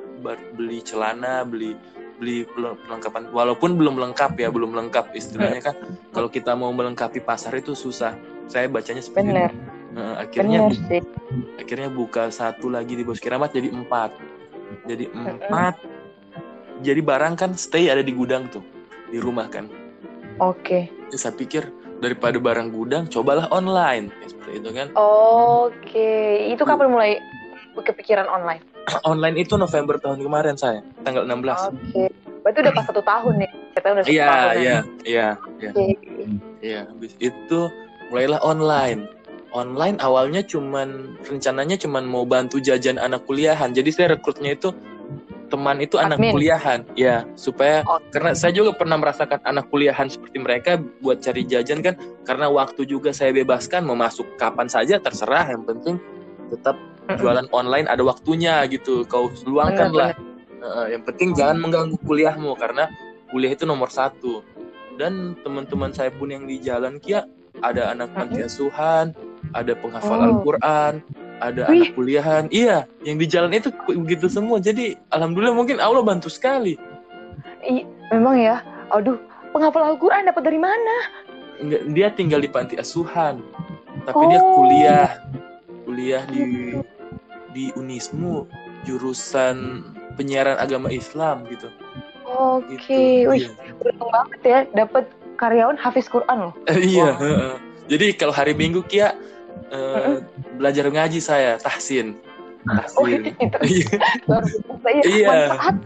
[0.55, 1.75] beli celana beli
[2.16, 5.74] beli perlengkapan walaupun belum lengkap ya belum lengkap istilahnya kan.
[6.12, 8.16] Kalau kita mau melengkapi pasar itu susah.
[8.46, 9.50] Saya bacanya seperti Bener.
[9.50, 11.02] itu Nah, akhirnya Bener sih.
[11.57, 14.12] akhirnya buka satu lagi di Bos Kiramat jadi empat.
[14.85, 15.81] Jadi empat.
[16.85, 18.61] Jadi barang kan stay ada di gudang tuh
[19.09, 19.72] di rumah kan.
[20.37, 20.92] Oke.
[21.09, 21.72] Ya, saya pikir
[22.05, 24.12] daripada barang gudang cobalah online.
[24.20, 24.87] Ya, seperti itu kan.
[25.00, 26.12] Oke.
[26.52, 27.11] Itu kapan mulai
[27.72, 28.61] kepikiran online?
[29.11, 31.42] online itu November tahun kemarin saya tanggal 16
[31.75, 32.05] Oke.
[32.46, 33.51] Berarti udah pas satu tahun nih.
[33.75, 34.38] Kita udah satu iya tahun.
[34.38, 34.55] ya?
[34.55, 35.70] iya iya iya
[36.62, 37.61] iya habis itu
[38.09, 39.11] mulailah online
[39.51, 44.70] online awalnya cuman rencananya cuman mau bantu jajan anak kuliahan jadi saya rekrutnya itu
[45.46, 46.35] teman itu anak Admin.
[46.35, 48.03] kuliahan ya supaya Oh.
[48.11, 51.94] karena saya juga pernah merasakan anak kuliahan seperti mereka buat cari jajan kan
[52.27, 56.03] karena waktu juga saya bebaskan mau masuk kapan saja terserah yang penting
[56.51, 56.75] tetap.
[57.14, 60.12] Jualan online ada waktunya gitu kau luangkan lah
[60.57, 62.90] Eh, yang penting jangan mengganggu kuliahmu karena
[63.31, 64.42] kuliah itu nomor satu
[64.97, 67.23] dan teman-teman saya pun yang di jalan kia
[67.62, 69.14] ada anak panti asuhan
[69.55, 70.27] ada penghafal Oh.
[70.27, 71.05] Al-Quran
[71.38, 71.87] ada Wih.
[71.87, 76.75] anak kuliahan iya yang di jalan itu begitu semua jadi alhamdulillah mungkin Allah bantu sekali
[77.62, 78.59] Ih, memang ya.
[78.90, 79.21] Aduh,
[79.53, 80.97] penghafal Al-Quran dapat dari mana?
[81.62, 83.38] Enggak, dia tinggal di panti asuhan
[84.03, 84.51] tapi dia Oh.
[84.57, 85.09] kuliah
[85.85, 86.42] kuliah di
[87.57, 88.45] di Unismu
[88.85, 89.81] jurusan
[90.14, 91.73] penyiaran agama Islam gitu
[92.29, 92.77] Oke.
[92.77, 93.51] gitu Wih, Iya.
[93.81, 95.05] beruntung banget ya dapat
[95.37, 96.55] karyawan hafiz Quran loh.
[96.77, 97.16] Iya.
[97.87, 99.14] Jadi kalau hari Minggu Kia
[99.71, 100.21] eh,
[100.59, 102.19] belajar ngaji saya tahsin.
[102.66, 103.31] Oh, Tahsin.
[103.31, 103.88] itu Iya.
[104.29, 105.03] luar biasa ya.
[105.07, 105.31] Iya.
[105.55, 105.77] Manfaat.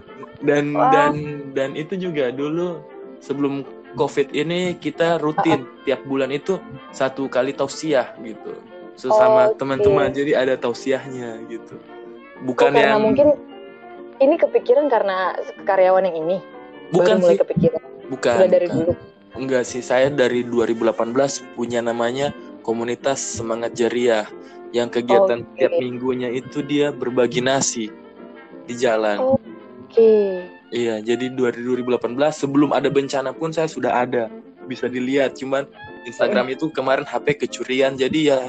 [0.41, 0.89] dan Wah.
[0.89, 1.13] dan
[1.53, 2.81] dan itu juga dulu
[3.21, 3.61] sebelum
[3.93, 6.57] COVID ini kita rutin tiap bulan itu
[6.91, 8.57] satu kali tausiah gitu.
[9.01, 9.57] Sesama Oke.
[9.57, 11.81] teman-teman jadi ada tausiahnya gitu.
[11.81, 13.33] Oh, Bukan karena yang mungkin
[14.21, 15.33] ini kepikiran karena
[15.65, 16.39] karyawan yang ini.
[16.93, 17.83] bukan Baru mulai sih, kepikiran.
[18.13, 18.35] bukan.
[18.37, 18.79] Udah dari bukan.
[18.85, 18.93] dulu.
[19.31, 21.15] Enggak sih, saya dari 2018
[21.57, 22.35] punya namanya
[22.67, 24.27] komunitas semangat jariah
[24.75, 25.55] yang kegiatan Oke.
[25.57, 27.89] tiap minggunya itu dia berbagi nasi
[28.69, 29.17] di jalan.
[29.23, 29.39] Oh.
[29.87, 30.45] Oke.
[30.71, 34.31] Iya, jadi 2018 sebelum ada bencana pun saya sudah ada.
[34.71, 35.67] Bisa dilihat, cuman
[36.07, 38.41] Instagram itu kemarin HP kecurian jadi ya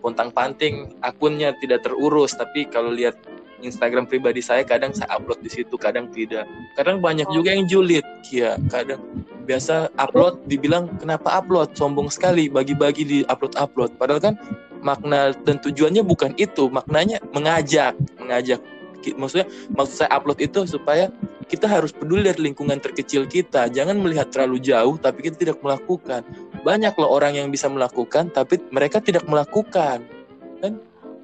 [0.00, 3.16] pontang-panting akunnya tidak terurus, tapi kalau lihat
[3.60, 6.48] Instagram pribadi saya kadang saya upload di situ, kadang tidak.
[6.80, 7.34] Kadang banyak Oh.
[7.40, 8.56] juga yang julid, ya.
[8.72, 9.04] Kadang
[9.44, 14.00] biasa upload dibilang kenapa upload sombong sekali bagi-bagi di upload-upload.
[14.00, 14.34] Padahal kan
[14.80, 18.60] makna dan tujuannya bukan itu, maknanya mengajak, mengajak.
[19.00, 21.08] Maksudnya maksud saya upload itu supaya
[21.48, 23.66] kita harus peduli dari lingkungan terkecil kita.
[23.72, 26.22] Jangan melihat terlalu jauh tapi kita tidak melakukan.
[26.60, 30.04] Banyak loh orang yang bisa melakukan tapi mereka tidak melakukan.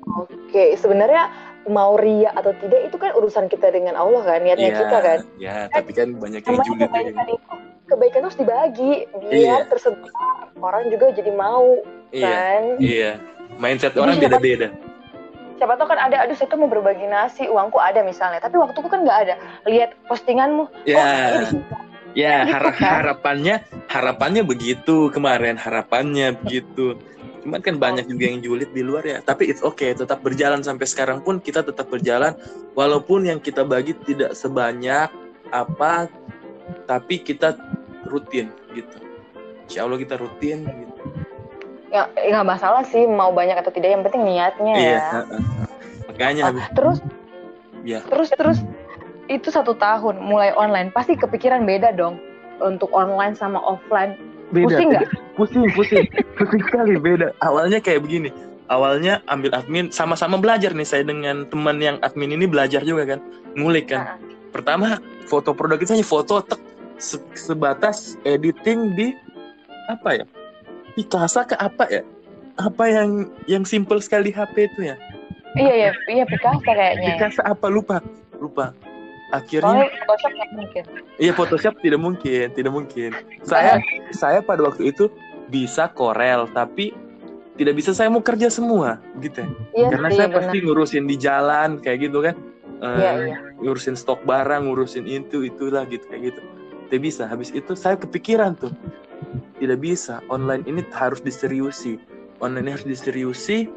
[0.07, 1.29] Oke, sebenarnya
[1.66, 5.18] mau ria atau tidak itu kan urusan kita dengan Allah kan, niatnya Iya, kita kan.
[5.37, 6.87] Ya, tapi kan banyak yang julid.
[6.88, 7.55] kebaikan itu,
[7.90, 9.57] kebaikan harus dibagi biar Iya.
[9.66, 10.11] tersebar
[10.62, 11.83] orang juga jadi mau
[12.14, 12.62] Iya, kan.
[12.79, 13.12] iya.
[13.59, 14.68] Mindset Jadi orang beda-beda.
[15.57, 18.87] Siapa tahu kan ada, aduh saya tuh mau berbagi nasi, uangku ada misalnya, tapi waktuku
[18.92, 19.35] kan nggak ada.
[19.64, 21.05] Lihat postinganmu, oh
[22.17, 22.49] Ya.
[22.49, 22.93] Gitu har- kan?
[23.05, 23.55] harapannya
[23.87, 26.97] harapannya begitu kemarin, harapannya begitu.
[27.45, 29.19] Cuman kan banyak juga yang julid di luar ya.
[29.21, 32.33] Tapi it's okay, tetap berjalan sampai sekarang pun kita tetap berjalan
[32.73, 35.13] walaupun yang kita bagi tidak sebanyak
[35.53, 36.09] apa
[36.89, 37.55] tapi kita
[38.09, 38.97] rutin gitu.
[39.69, 40.95] Insya Allah kita rutin gitu.
[41.93, 45.23] Ya ya nggak masalah sih mau banyak atau tidak, yang penting niatnya Iya, ya.
[46.11, 46.99] makanya Ah, terus,
[47.87, 48.03] Ya.
[48.11, 48.59] terus terus
[49.27, 52.19] itu satu tahun mulai online, pasti kepikiran beda dong
[52.62, 54.17] untuk online sama offline.
[54.55, 55.11] Pusing nggak?
[55.35, 56.07] Pusing, pusing,
[56.39, 57.35] pusing sekali beda.
[57.43, 58.31] Awalnya kayak begini.
[58.67, 63.21] Awalnya ambil admin sama-sama belajar nih saya dengan teman yang admin ini belajar juga kan,
[63.55, 64.19] ngulik kan.
[64.19, 64.19] Nah,
[64.51, 66.59] Pertama foto produk itu hanya foto tek
[66.99, 69.12] se- sebatas editing di
[69.87, 70.25] apa ya?
[70.99, 72.03] Picasa ke apa ya?
[72.57, 74.97] Apa yang yang simple sekali HP itu ya?
[75.55, 77.21] iya iya iya Picasa kayaknya.
[77.21, 78.01] Picasa apa lupa?
[78.41, 78.73] Lupa.
[79.29, 80.83] Akhirnya Soalnya Photoshop nggak mungkin.
[81.17, 83.11] iya Photoshop tidak mungkin tidak mungkin
[83.43, 85.11] saya saya pada waktu itu
[85.47, 86.95] bisa Corel tapi
[87.57, 89.49] tidak bisa saya mau kerja semua gitu ya.
[89.73, 90.39] Iya karena sih, saya benar.
[90.45, 92.37] pasti ngurusin di jalan kayak gitu kan
[92.77, 93.37] Eh, Iya, iya.
[93.57, 96.41] ngurusin stok barang ngurusin itu itulah gitu kayak gitu
[96.87, 98.69] tidak bisa habis itu saya kepikiran tuh
[99.57, 101.97] tidak bisa online ini harus diseriusi
[102.39, 103.73] online ini harus diseriusi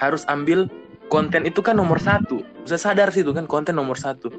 [0.00, 0.72] harus ambil
[1.12, 4.32] konten itu kan nomor satu saya sadar sih itu kan konten nomor satu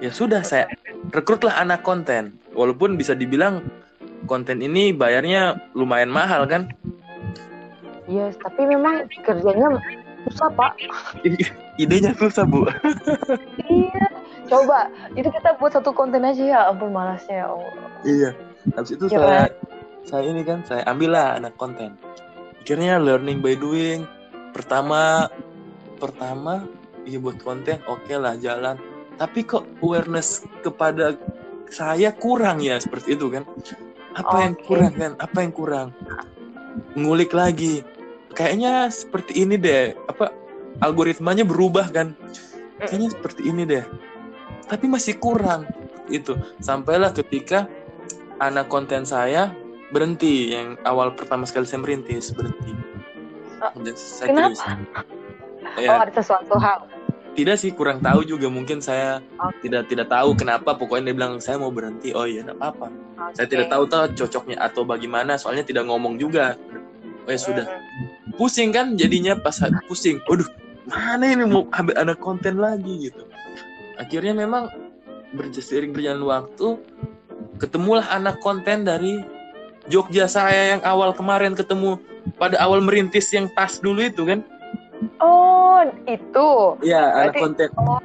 [0.00, 0.64] ya sudah saya
[1.12, 3.60] rekrutlah anak konten walaupun bisa dibilang
[4.24, 6.72] konten ini bayarnya lumayan mahal kan
[8.08, 9.76] Yes, tapi memang kerjanya
[10.24, 10.80] susah pak.
[11.82, 12.64] idenya susah bu
[13.68, 14.04] Iya.
[14.48, 17.72] Coba, itu kita buat satu konten aja ya, ampun malasnya ya Allah.
[18.08, 18.30] Iya.
[18.80, 19.20] Habis itu Keren.
[19.20, 19.44] saya
[20.08, 22.00] saya ini kan saya ambillah anak konten.
[22.64, 24.08] Akhirnya learning by doing.
[24.56, 25.28] Pertama
[25.98, 26.64] pertama
[27.04, 28.78] iya buat konten oke lah jalan.
[29.18, 31.18] Tapi kok awareness kepada
[31.68, 33.44] saya kurang ya seperti itu kan.
[34.16, 34.64] Apa yang Oke.
[34.66, 35.12] kurang kan?
[35.18, 35.88] Apa yang kurang?
[36.94, 37.82] Ngulik lagi.
[38.34, 39.94] Kayaknya seperti ini deh.
[40.06, 40.30] Apa
[40.80, 42.14] algoritmanya berubah kan?
[42.78, 43.84] Kayaknya seperti ini deh.
[44.70, 45.66] Tapi masih kurang
[46.10, 46.38] itu.
[46.62, 47.66] Sampailah ketika
[48.38, 49.50] anak konten saya
[49.90, 52.72] berhenti yang awal pertama sekali saya merintis berhenti.
[53.82, 54.54] Dan saya kenapa?
[54.54, 55.17] terus.
[55.78, 56.90] Oh, Ya, ada sesuatu hal.
[57.38, 58.50] tidak sih kurang tahu juga.
[58.50, 59.70] Mungkin saya Oke.
[59.70, 60.74] tidak tidak tahu kenapa.
[60.74, 62.10] Pokoknya dia bilang saya mau berhenti.
[62.10, 62.90] Oh iya enggak apa
[63.38, 63.52] saya Oke.
[63.54, 65.38] tidak tahu tahu cocoknya atau bagaimana.
[65.38, 66.58] Soalnya tidak ngomong juga.
[67.24, 67.66] Oh ya sudah.
[68.34, 69.54] Pusing kan jadinya pas
[69.86, 70.18] pusing.
[70.26, 70.50] Waduh
[70.90, 73.22] mana ini mau ambil anak konten lagi gitu.
[74.02, 74.66] Akhirnya memang
[75.36, 76.80] berseiring berjalan waktu
[77.60, 79.20] ketemulah anak konten dari
[79.88, 81.96] Jogja saya yang awal kemarin ketemu
[82.36, 84.44] pada awal merintis yang tas dulu itu kan
[85.22, 86.50] Oh, itu.
[86.82, 87.98] Iya anak konten Oh,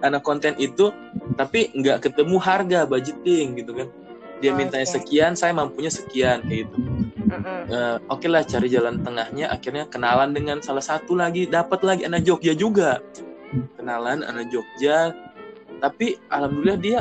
[0.00, 0.92] anak konten itu
[1.36, 3.88] tapi nggak ketemu harga budgeting gitu kan
[4.36, 4.94] dia mintanya Oke.
[5.00, 6.76] sekian saya mampunya sekian kayak gitu
[7.24, 7.60] mm-mm.
[7.72, 12.24] Eh, oke lah cari jalan tengahnya akhirnya kenalan dengan salah satu lagi dapat lagi anak
[12.24, 13.00] Jogja juga
[13.80, 15.16] kenalan anak Jogja
[15.80, 16.98] tapi alhamdulillah dia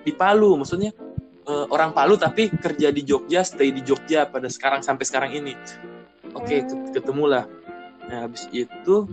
[0.00, 0.96] di Palu maksudnya
[1.44, 5.52] eh, orang Palu tapi kerja di Jogja stay di Jogja pada sekarang sampai sekarang ini
[6.32, 6.64] oke Hmm.
[6.64, 7.44] ket- ketemulah
[8.06, 9.08] nah habis itu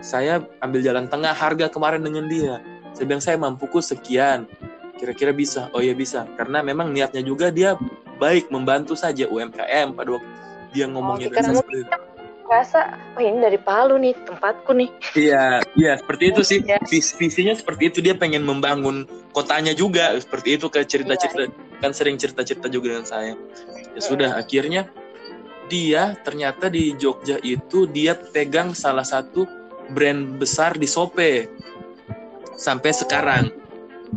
[0.00, 2.62] saya ambil jalan tengah harga kemarin dengan dia
[2.94, 4.46] saya bilang saya mampuku sekian
[4.98, 7.74] kira-kira bisa oh ya bisa karena memang niatnya juga dia
[8.20, 10.30] baik membantu saja UMKM pada waktu
[10.70, 11.98] dia ngomongnya Oke, dan seperti itu.
[12.50, 14.90] Rasa, oh ini dari Palu nih, tempatku nih.
[15.14, 16.58] Iya, iya seperti itu sih.
[16.66, 16.82] Iya.
[16.90, 21.46] Vis- visinya seperti itu dia pengen membangun kotanya juga seperti itu kayak cerita-cerita
[21.78, 23.38] kan sering cerita-cerita juga dengan saya.
[23.94, 24.90] Ya sudah akhirnya
[25.70, 29.46] dia ternyata di Jogja itu dia pegang salah satu
[29.94, 31.46] brand besar di Sope
[32.58, 33.54] sampai sekarang.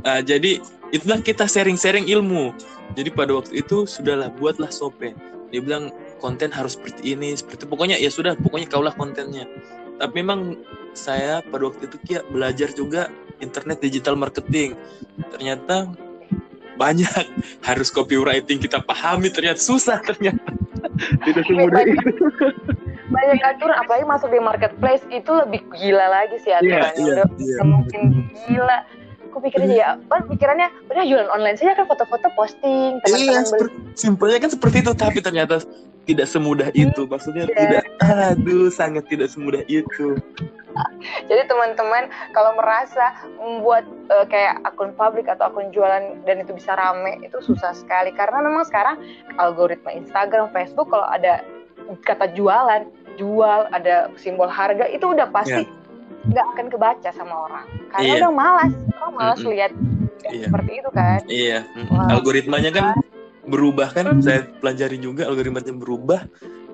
[0.01, 0.57] Nah, jadi
[0.89, 2.51] itulah kita sharing-sharing ilmu.
[2.97, 5.13] Jadi pada waktu itu sudahlah buatlah Sope.
[5.53, 9.45] Dia bilang konten harus seperti ini, seperti pokoknya ya sudah, pokoknya kaulah kontennya.
[10.01, 10.57] Tapi memang
[10.97, 14.73] saya pada waktu itu Kia belajar juga internet digital marketing.
[15.29, 15.89] Ternyata
[16.75, 17.09] banyak
[17.61, 20.41] harus copywriting kita pahami ternyata susah ternyata.
[21.25, 21.95] Tidak semudah banyak.
[21.95, 22.25] itu.
[23.03, 26.93] Banyak aturan, apalagi masuk di marketplace itu lebih gila lagi sih Iya, aturannya.
[26.97, 27.55] iya, Udah iya.
[27.59, 28.01] udah mungkin
[28.47, 28.77] gila.
[29.29, 33.45] Aku pikir aja ya, kan pikirannya udah jualan online saja kan foto-foto posting, Iya, teman-teman
[33.49, 35.55] seperti, simpelnya kan seperti itu, tapi ternyata
[36.05, 37.01] tidak semudah itu.
[37.09, 37.57] Maksudnya Iya.
[37.57, 40.21] tidak, aduh, sangat tidak semudah itu.
[41.29, 46.73] Jadi teman-teman kalau merasa membuat eh, kayak akun publik atau akun jualan dan itu bisa
[46.73, 48.97] rame itu susah sekali karena memang sekarang
[49.37, 51.43] algoritma Instagram, Facebook kalau ada
[52.07, 55.67] kata jualan, jual, ada simbol harga itu udah pasti
[56.23, 58.19] nggak akan kebaca sama orang karena Iya.
[58.23, 59.51] udah malas, orang malas Mm-mm.
[59.51, 59.71] lihat
[60.23, 60.45] yang Iya.
[60.47, 61.19] seperti itu kan.
[61.27, 62.07] Iya, mm, Wah.
[62.15, 62.85] algoritmanya kan
[63.43, 66.23] berubah kan, saya pelajari juga algoritmanya berubah.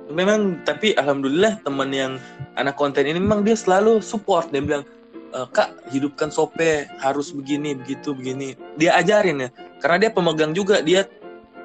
[0.09, 2.17] Memang, tapi alhamdulillah teman yang
[2.57, 4.49] anak konten ini memang dia selalu support.
[4.49, 4.81] Dia bilang,
[5.29, 8.57] "E, kak hidupkan sope harus begini, begitu, begini.
[8.81, 11.05] Dia ajarin ya, karena dia pemegang juga, dia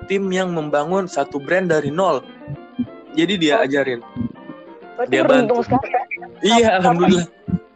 [0.05, 2.21] tim yang membangun satu brand dari nol.
[3.17, 4.05] Jadi dia ajarin.
[4.95, 5.69] Berarti Dia beruntung bantu.
[5.73, 6.05] sekali kan?
[6.45, 7.27] Iya, alhamdulillah.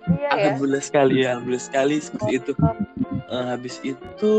[0.09, 0.31] Iya ya.
[0.37, 2.53] Alhamdulillah sekali ya, alhamdulillah sekali seperti itu.
[3.29, 4.35] Eh, habis itu?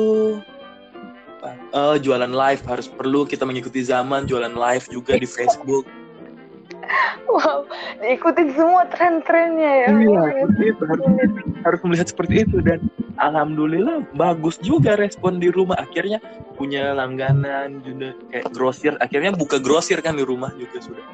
[1.74, 5.88] Eh, jualan live harus perlu kita mengikuti zaman jualan live juga di Facebook.
[7.30, 7.70] Wow,
[8.02, 9.90] diikutin semua tren-trennya ya.
[9.94, 10.24] Iya,
[10.74, 11.06] itu harus,
[11.62, 12.82] harus melihat seperti itu dan
[13.22, 15.78] alhamdulillah bagus juga respon di rumah.
[15.78, 16.18] Akhirnya
[16.58, 18.98] punya langganan juga kayak grosir.
[18.98, 21.06] Akhirnya buka grosir kan di rumah juga sudah.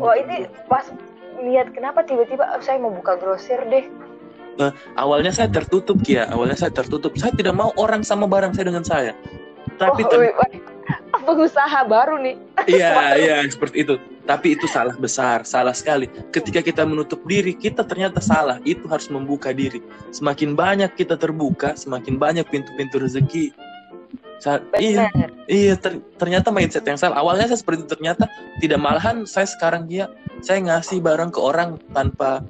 [0.00, 0.36] buka ini
[0.70, 0.86] pas
[1.40, 3.88] lihat kenapa tiba-tiba "Oh, saya mau buka grosir deh.
[4.60, 8.66] uh, awalnya saya tertutup Kia awalnya saya tertutup saya tidak mau orang sama barang saya
[8.68, 9.12] dengan saya
[9.80, 10.36] tapi oh, ter...
[11.24, 12.36] pengusaha baru nih
[12.68, 13.96] iya iya seperti itu
[14.30, 16.06] tapi itu salah besar salah sekali.
[16.30, 18.62] Ketika kita menutup diri kita ternyata salah.
[18.62, 19.82] Itu harus membuka diri.
[20.14, 23.50] Semakin banyak kita terbuka semakin banyak pintu-pintu rezeki.
[24.38, 25.10] Sa iya,
[25.50, 27.18] iya ter ternyata mindset yang salah.
[27.18, 28.30] Awalnya saya seperti itu, ternyata
[28.62, 30.06] tidak malahan saya sekarang ya
[30.46, 32.46] saya ngasih barang ke orang tanpa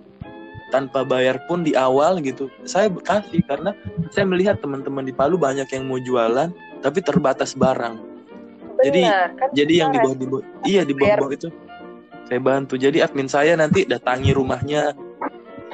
[0.68, 2.52] tanpa bayar pun di awal gitu.
[2.68, 3.72] Saya kasih karena
[4.12, 6.52] saya melihat teman-teman di Palu banyak yang mau jualan
[6.84, 7.96] tapi terbatas barang.
[8.80, 9.00] Benar, jadi
[9.36, 11.48] kan jadi yang di bawah di bawah iya di bawah-bawah itu
[12.30, 12.78] saya bantu.
[12.78, 14.94] Jadi admin saya nanti datangi rumahnya,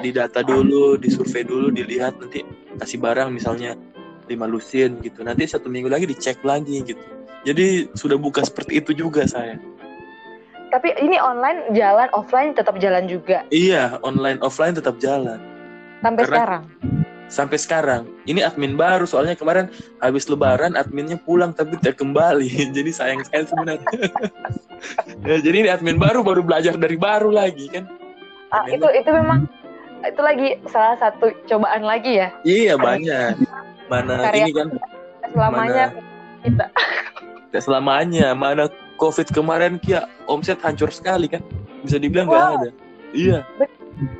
[0.01, 2.41] didata dulu, disurvei dulu, dilihat nanti
[2.81, 3.77] kasih barang misalnya
[4.25, 5.21] lima lusin gitu.
[5.21, 7.05] Nanti satu minggu lagi dicek lagi gitu.
[7.45, 9.61] Jadi sudah buka seperti itu juga saya.
[10.73, 13.45] Tapi ini online jalan offline tetap jalan juga?
[13.53, 15.39] Iya online offline tetap jalan.
[16.01, 16.63] Sampai Karena, sekarang
[17.27, 18.07] sampai sekarang.
[18.27, 19.71] Ini admin baru soalnya kemarin
[20.03, 22.49] habis lebaran adminnya pulang tapi tidak kembali.
[22.77, 23.89] Jadi sayang sekali sebenarnya.
[25.25, 27.89] Ya, jadi ini admin baru baru belajar dari baru lagi kan?
[28.53, 29.49] Ah, itu itu memang
[30.05, 32.29] itu lagi salah satu cobaan lagi ya?
[32.45, 33.41] Iya banyak.
[33.89, 34.69] Mana Karya ini kan?
[35.33, 35.85] selamanya.
[35.97, 36.67] Mana, kita
[37.51, 38.29] gak selamanya.
[38.37, 38.65] Mana
[39.01, 41.41] covid kemarin kia omset hancur sekali kan?
[41.81, 42.57] Bisa dibilang nggak wow.
[42.61, 42.71] ada.
[43.17, 43.39] Iya.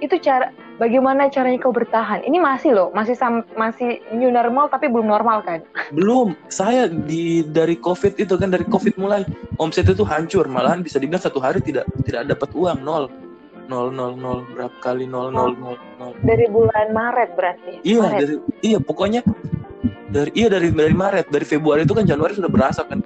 [0.01, 2.23] Itu cara bagaimana caranya kau bertahan?
[2.25, 5.61] Ini masih loh masih sam, masih new normal tapi belum normal kan?
[5.93, 6.37] Belum.
[6.53, 9.25] Saya di dari covid itu kan dari covid mulai
[9.61, 10.47] omset itu hancur.
[10.49, 12.85] Malahan bisa dibilang satu hari tidak tidak dapat uang.
[12.85, 13.09] Nol.
[13.67, 14.47] Nol nol nol.
[14.55, 16.13] Berapa kali nol nol nol nol.
[16.23, 17.73] Dari bulan Maret berarti?
[17.83, 18.21] Iya Maret.
[18.23, 19.21] dari iya pokoknya
[20.13, 21.33] dari iya dari dari Maret.
[21.33, 23.03] Dari Februari itu kan Januari sudah berasa kan.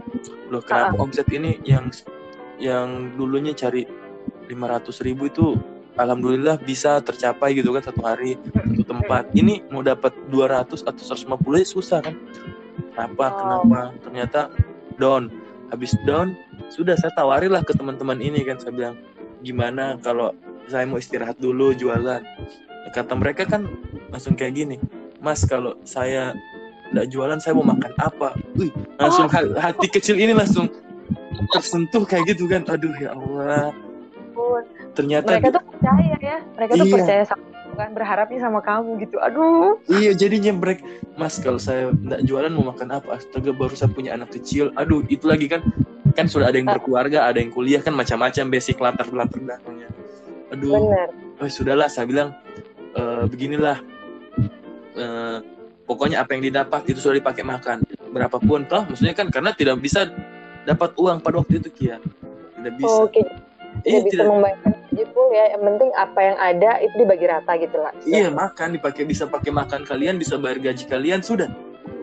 [0.52, 1.04] Loh kenapa uh.
[1.06, 1.88] omset ini yang
[2.60, 3.88] yang dulunya cari
[4.50, 5.56] lima ratus ribu itu
[5.98, 9.26] alhamdulillah bisa tercapai gitu kan satu hari satu tempat.
[9.34, 12.14] Ini mau dapat 200 atau 150 ya susah kan.
[12.94, 13.26] Kenapa?
[13.26, 13.64] Oh.
[13.64, 13.80] kenapa?
[14.04, 14.40] Ternyata
[15.00, 15.32] down.
[15.70, 16.34] Habis down
[16.70, 18.58] sudah saya tawarilah ke teman-teman ini kan.
[18.58, 18.96] Saya bilang
[19.42, 20.34] gimana kalau
[20.70, 22.22] saya mau istirahat dulu jualan?
[22.90, 23.70] Kata mereka kan
[24.10, 24.76] langsung kayak gini
[25.22, 26.34] mas kalau saya
[26.90, 28.34] nggak jualan saya mau makan apa?
[28.58, 29.54] Wih, langsung oh.
[29.60, 30.66] hati kecil ini langsung
[31.54, 32.66] tersentuh kayak gitu kan.
[32.66, 33.70] Aduh ya Allah
[34.94, 36.38] ternyata mereka tuh percaya ya.
[36.58, 36.82] Mereka iya.
[36.82, 37.44] tuh percaya sama
[37.80, 39.16] kan berharapnya sama kamu gitu.
[39.24, 39.80] Aduh.
[39.88, 40.84] Iya jadinya mereka
[41.16, 43.16] mas kalau saya nggak jualan mau makan apa?
[43.16, 44.68] Astaga baru saya punya anak kecil.
[44.76, 45.64] Aduh itu lagi kan
[46.12, 49.88] kan sudah ada yang berkeluarga ada yang kuliah kan macam-macam basic latar latar belakangnya.
[50.52, 51.08] Aduh Bener.
[51.40, 52.34] oh sudahlah saya bilang
[52.98, 53.78] e, beginilah
[54.98, 55.04] e,
[55.86, 57.86] pokoknya apa yang didapat itu sudah dipakai makan.
[58.10, 60.10] Berapapun toh maksudnya kan karena tidak bisa
[60.68, 61.96] dapat uang pada waktu itu Kia.
[62.60, 62.92] Tidak bisa.
[62.92, 63.24] Oh, okay.
[63.88, 64.28] iya, bisa tidak.
[64.28, 64.79] membayangkan
[65.14, 67.92] full ya yang penting apa yang ada itu dibagi rata gitu lah.
[68.02, 71.50] Iya makan dipakai bisa pakai makan kalian bisa bayar gaji kalian sudah.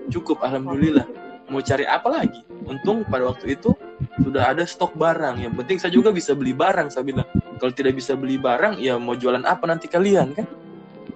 [0.08, 1.04] Cukup alhamdulillah.
[1.48, 2.44] Mau cari apa lagi?
[2.68, 3.72] Untung pada waktu itu
[4.20, 5.40] sudah ada stok barang.
[5.40, 7.28] Yang penting saya juga bisa beli barang saya bilang.
[7.58, 10.48] Kalau tidak bisa beli barang ya mau jualan apa nanti kalian kan?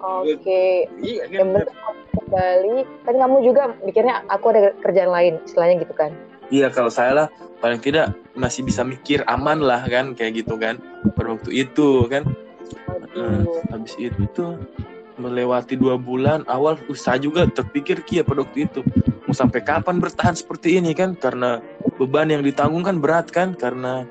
[0.01, 0.39] Oke.
[0.39, 0.71] Okay.
[1.03, 1.35] iya kan?
[1.35, 1.77] yang penting
[2.15, 2.77] kembali.
[3.03, 6.11] Kan kamu juga mikirnya aku ada kerjaan lain istilahnya gitu kan
[6.51, 7.27] iya kalau saya lah
[7.63, 10.77] paling tidak masih bisa mikir aman lah kan kayak gitu kan
[11.15, 12.27] pada waktu itu kan.
[13.11, 13.43] Uh,
[13.75, 14.55] habis itu tuh
[15.19, 18.79] melewati dua bulan awal usaha juga terpikir kia pada waktu itu
[19.27, 21.15] mau sampai kapan bertahan seperti ini kan?
[21.19, 21.59] Karena
[21.99, 24.07] beban yang ditanggung kan berat kan karena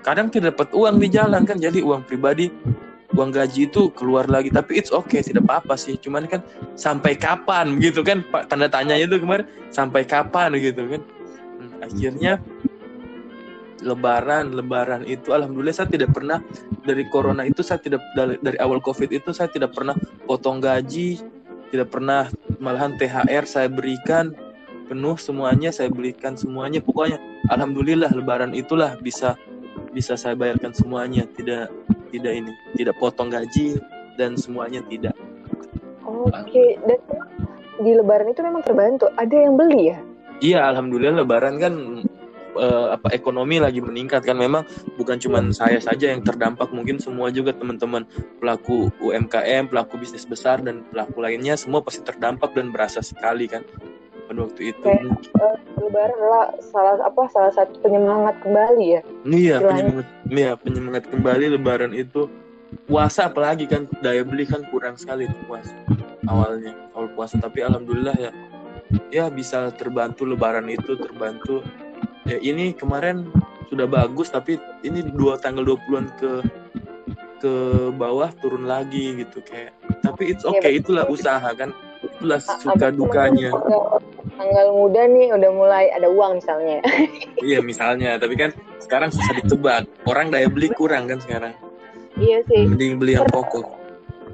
[0.00, 1.60] kadang tidak dapat uang di jalan kan.
[1.60, 2.48] Jadi uang pribadi
[3.12, 4.48] uang gaji itu keluar lagi.
[4.48, 6.00] Tapi it's okay tidak apa-apa sih.
[6.00, 6.40] Cuman kan
[6.72, 10.56] sampai kapan gitu kan pak tanda tanya itu kemarin sampai kapan?
[10.56, 11.00] gitu kan
[11.82, 12.42] akhirnya
[13.78, 16.42] lebaran lebaran itu alhamdulillah saya tidak pernah
[16.82, 19.94] dari corona itu saya tidak dari, dari awal covid itu saya tidak pernah
[20.26, 21.22] potong gaji
[21.70, 22.26] tidak pernah
[22.58, 24.34] malahan THR saya berikan
[24.88, 26.80] penuh semuanya saya belikan semuanya.
[26.80, 27.20] Pokoknya
[27.52, 29.36] alhamdulillah lebaran itulah bisa
[29.92, 31.28] bisa saya bayarkan semuanya.
[31.36, 31.68] Tidak
[32.10, 33.76] tidak ini tidak potong gaji
[34.16, 35.12] dan semuanya tidak.
[36.08, 36.70] Oke okay.
[36.88, 36.98] dan
[37.84, 39.12] di lebaran itu memang terbantu.
[39.20, 40.00] Ada yang beli ya
[40.42, 41.74] iya alhamdulillah lebaran kan
[42.58, 44.66] uh, apa ekonomi lagi meningkat kan memang
[44.98, 48.04] bukan cuma saya saja yang terdampak mungkin semua juga teman-teman
[48.42, 53.62] pelaku UMKM pelaku bisnis besar dan pelaku lainnya semua pasti terdampak dan berasa sekali kan
[54.28, 54.84] pada waktu itu.
[54.84, 55.08] Kayak,
[55.40, 59.00] uh, lebaran adalah salah apa salah satu penyemangat kembali ya.
[59.24, 62.28] Iya, penyemangat iya, penyemangat kembali lebaran itu
[62.84, 65.72] puasa apalagi kan daya beli kan kurang sekali puasa
[66.28, 68.30] awalnya awal puasa tapi alhamdulillah ya
[69.08, 71.64] ya bisa terbantu lebaran itu terbantu.
[72.24, 73.28] Ya ini kemarin
[73.68, 76.32] sudah bagus tapi ini dua tanggal 20-an ke
[77.38, 77.54] ke
[77.94, 79.72] bawah turun lagi gitu kayak.
[80.02, 81.70] Tapi it's Iya, okay itulah usaha kan.
[81.98, 83.50] Itulah suka dukanya.
[83.50, 84.02] tanggal-
[84.38, 86.78] tanggal muda nih udah mulai ada uang misalnya.
[87.48, 88.18] Iya misalnya.
[88.18, 88.50] Tapi kan
[88.82, 89.86] sekarang susah ditebak.
[90.04, 91.54] Orang daya beli kurang kan sekarang.
[92.18, 92.66] Iya sih.
[92.66, 93.78] Mending beli yang pokok.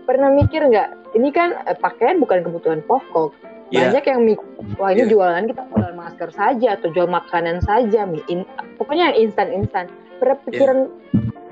[0.05, 1.13] Pernah mikir nggak?
[1.13, 3.37] Ini kan eh, pakaian bukan kebutuhan pokok
[3.69, 3.91] Iya.
[3.91, 4.47] banyak yang mikir
[4.77, 5.11] wah ini Iya.
[5.11, 9.85] jualan kita jual masker saja atau jual makanan saja mie in- pokoknya yang instan instan
[10.21, 10.79] pernah pikiran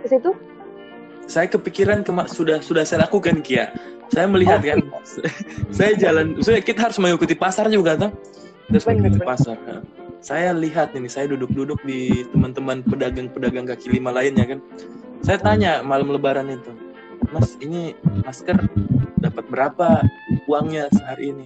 [0.01, 0.31] ke situ
[1.25, 3.71] saya kepikiran kema- sudah sudah saya lakukan Kia.
[4.11, 4.85] Saya melihat kan,
[5.79, 8.11] saya jalan, saya kita harus mengikuti pasar juga kan,
[8.69, 9.29] terus mengikuti bener.
[9.33, 9.57] pasar.
[10.21, 14.61] Saya lihat ini, saya duduk-duduk di teman-teman pedagang-pedagang kaki lima lainnya kan.
[15.25, 16.75] Saya tanya malam Lebaran itu,
[17.33, 18.61] Mas ini masker
[19.17, 20.05] dapat berapa
[20.45, 21.45] uangnya sehari ini?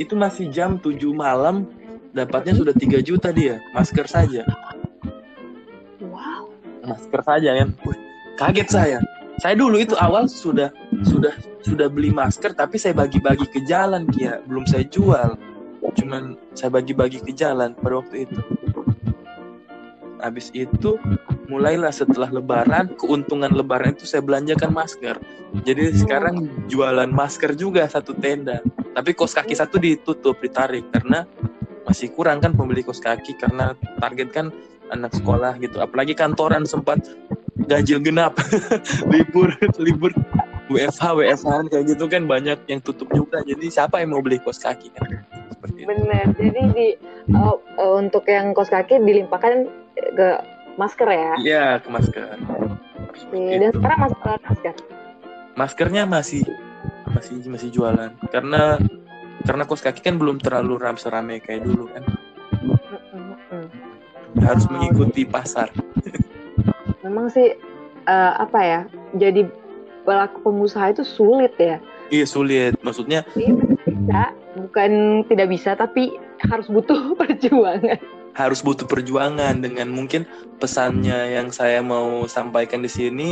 [0.00, 1.68] Itu masih jam 7 malam,
[2.16, 4.42] dapatnya sudah 3 juta dia, masker saja.
[6.00, 6.52] Wow.
[6.84, 7.68] Masker saja kan?
[7.84, 7.98] Wih,
[8.40, 8.98] kaget saya.
[9.40, 10.70] Saya dulu itu awal sudah
[11.02, 11.34] sudah
[11.64, 14.38] sudah beli masker tapi saya bagi-bagi ke jalan kia.
[14.46, 15.34] Belum saya jual.
[15.98, 18.40] Cuman saya bagi-bagi ke jalan pada waktu itu.
[20.22, 20.94] Habis itu
[21.52, 25.20] mulailah setelah lebaran keuntungan lebaran itu saya belanjakan masker.
[25.68, 28.64] Jadi sekarang jualan masker juga satu tenda.
[28.96, 31.28] Tapi kos kaki satu ditutup ditarik karena
[31.84, 34.48] masih kurang kan pembeli kos kaki karena target kan
[34.88, 35.76] anak sekolah gitu.
[35.84, 37.04] Apalagi kantoran sempat
[37.68, 38.40] ganjil genap
[39.12, 40.10] libur libur
[40.72, 43.44] WFH WFH kayak gitu kan banyak yang tutup juga.
[43.44, 45.20] Jadi siapa yang mau beli kos kaki kan?
[45.52, 45.88] Seperti itu.
[45.92, 46.88] Bener jadi di
[47.28, 47.56] eh,
[47.92, 49.68] untuk yang kos kaki dilimpahkan
[50.16, 50.28] ke
[50.76, 51.32] masker ya?
[51.40, 52.22] Iya ke masker.
[53.32, 54.74] Iya, dan sekarang masih jualan masker?
[55.52, 56.42] Maskernya masih
[57.12, 58.10] masih masih jualan.
[58.32, 58.80] Karena
[59.42, 62.02] karena kos kaki kan belum terlalu ram serame kayak dulu kan.
[62.62, 63.66] Mm-mm-mm.
[64.40, 64.72] harus Wow.
[64.78, 65.68] mengikuti pasar.
[67.04, 67.52] Memang sih
[68.06, 68.80] eh, apa ya
[69.18, 69.44] jadi
[70.02, 71.76] pelaku pengusaha itu sulit ya?
[72.08, 72.74] Iya sulit.
[72.80, 73.52] Maksudnya Iya,
[73.84, 74.22] bisa.
[74.52, 76.16] Bukan tidak bisa tapi
[76.48, 78.00] harus butuh perjuangan
[78.32, 80.24] harus butuh perjuangan dengan mungkin
[80.56, 83.28] pesannya yang saya mau sampaikan di sini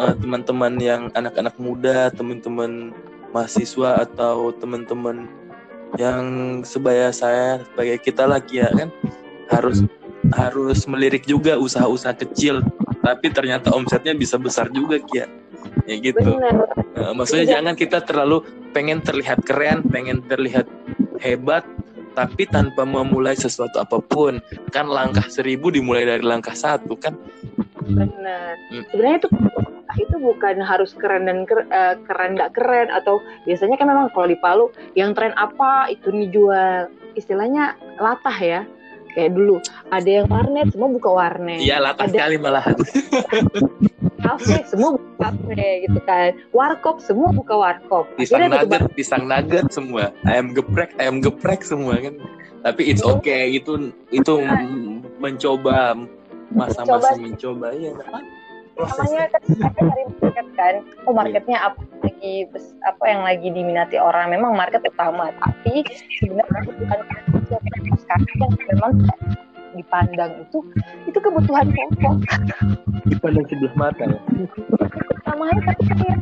[0.00, 2.96] eh, teman-teman yang anak-anak muda, teman-teman
[3.30, 5.28] mahasiswa atau teman-teman
[5.98, 6.22] yang
[6.62, 8.88] sebaya saya sebagai kita lagi ya kan?
[9.50, 9.84] Harus
[10.36, 12.62] harus melirik juga usaha-usaha kecil
[13.00, 15.26] tapi ternyata omsetnya bisa besar juga Kia.
[15.88, 16.36] Ya gitu.
[16.36, 16.68] Benar.
[16.96, 17.52] Eh, maksudnya Iya.
[17.58, 20.68] jangan kita terlalu pengen terlihat keren, pengen terlihat
[21.18, 21.64] hebat,
[22.12, 24.38] tapi tanpa memulai sesuatu apa pun.
[24.70, 27.14] Kan langkah seribu dimulai dari langkah satu kan?
[27.80, 28.84] benar Hmm.
[28.92, 29.28] sebenarnya itu
[29.98, 34.38] itu bukan harus keren dan eh, keren nggak keren atau biasanya kan memang kalau di
[34.38, 36.86] Palu yang tren apa itu dijual
[37.16, 38.60] istilahnya latah ya
[39.10, 39.58] kayak dulu
[39.90, 42.76] ada yang warnet semua buka warnet Iya latah Ada- sekali malahan.
[44.36, 46.30] kafe semua buka kafe gitu kan.
[46.54, 48.04] Warkop semua buka warkop.
[48.14, 52.14] Pisang nugget, pisang nugget semua, ayam geprek, ayam geprek semua kan.
[52.60, 53.16] Tapi it's Iya.
[53.16, 55.96] okay, itu itu m- mencoba
[56.52, 57.94] masa-masa mencoba ya
[58.80, 60.74] namanya kan mereka cari market kan.
[61.04, 62.48] Oh marketnya apa lagi?
[62.80, 64.32] Apa yang lagi diminati orang?
[64.32, 65.84] Memang market utama tapi
[66.16, 67.08] sebenarnya sekarang.
[68.40, 68.92] Yang memang
[69.76, 70.58] dipandang itu
[71.06, 72.14] itu kebutuhan pokok
[73.06, 74.18] dipandang sebelah mata ya.
[75.20, 76.18] utamanya tapi kayak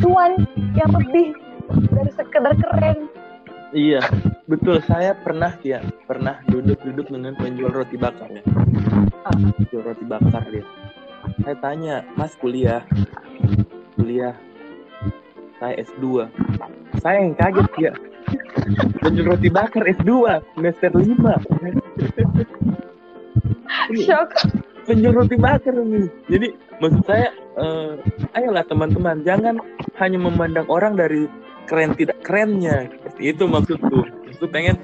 [0.00, 0.32] cuan
[0.76, 1.34] yang lebih
[1.92, 3.08] dari sekedar keren
[3.72, 4.04] Iya,
[4.52, 4.84] betul.
[4.84, 8.44] Saya pernah ya, pernah duduk-duduk dengan penjual roti bakar ya.
[9.32, 10.60] Penjual roti bakar dia.
[11.40, 12.84] Saya tanya, Mas kuliah?
[13.96, 14.36] Kuliah.
[15.56, 16.28] Saya S2.
[17.00, 17.92] Saya yang kaget ya.
[19.00, 20.12] Penjual roti bakar S2,
[20.52, 22.91] semester 5.
[24.06, 24.32] Shock
[24.84, 26.10] penjual roti bakar ini.
[26.26, 26.48] Jadi
[26.82, 27.92] maksud saya, eh,
[28.34, 29.58] ayolah teman-teman, jangan
[29.98, 31.30] hanya memandang orang dari
[31.70, 32.90] keren tidak kerennya.
[32.90, 34.00] Seperti itu maksudku.
[34.30, 34.76] Itu pengen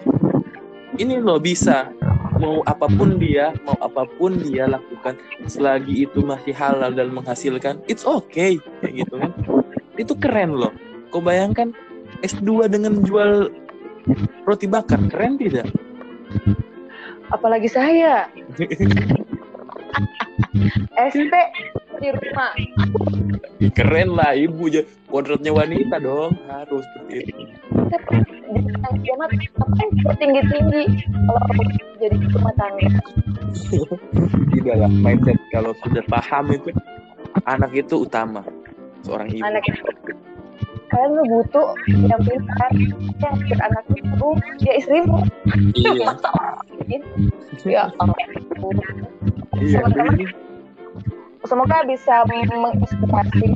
[0.99, 1.91] ini loh bisa
[2.39, 5.19] mau apa pun dia, mau apa pun dia lakukan
[5.51, 9.31] selagi itu masih halal dan menghasilkan, it's okay kayak gitu kan.
[9.99, 10.71] Itu keren loh.
[11.11, 11.75] Kau bayangkan
[12.23, 13.51] S2 dengan jual
[14.47, 15.67] roti bakar, keren tidak?
[17.33, 18.27] Apalagi saya
[20.99, 21.33] SP
[21.99, 22.53] di rumah
[23.75, 27.45] Keren lah ibu aja kodratnya wanita dong harus seperti itu.
[29.03, 30.83] dia mah ngapain tinggi tinggi
[31.27, 31.43] kalau
[31.99, 32.89] jadi rumah tangga
[34.55, 36.71] Tidak lah mindset kalau sudah paham itu
[37.51, 38.47] anak itu utama
[39.03, 39.43] seorang ibu.
[39.43, 39.83] anak itu
[40.89, 42.71] kalian lu butuh yang pintar
[43.21, 44.31] yang bikin anaknya seru
[44.65, 45.19] ya istrimu
[45.77, 46.13] Iya,
[46.81, 47.03] bikin
[47.69, 47.85] ya
[49.61, 49.81] iya.
[51.47, 53.49] Semoga bisa menginspirasi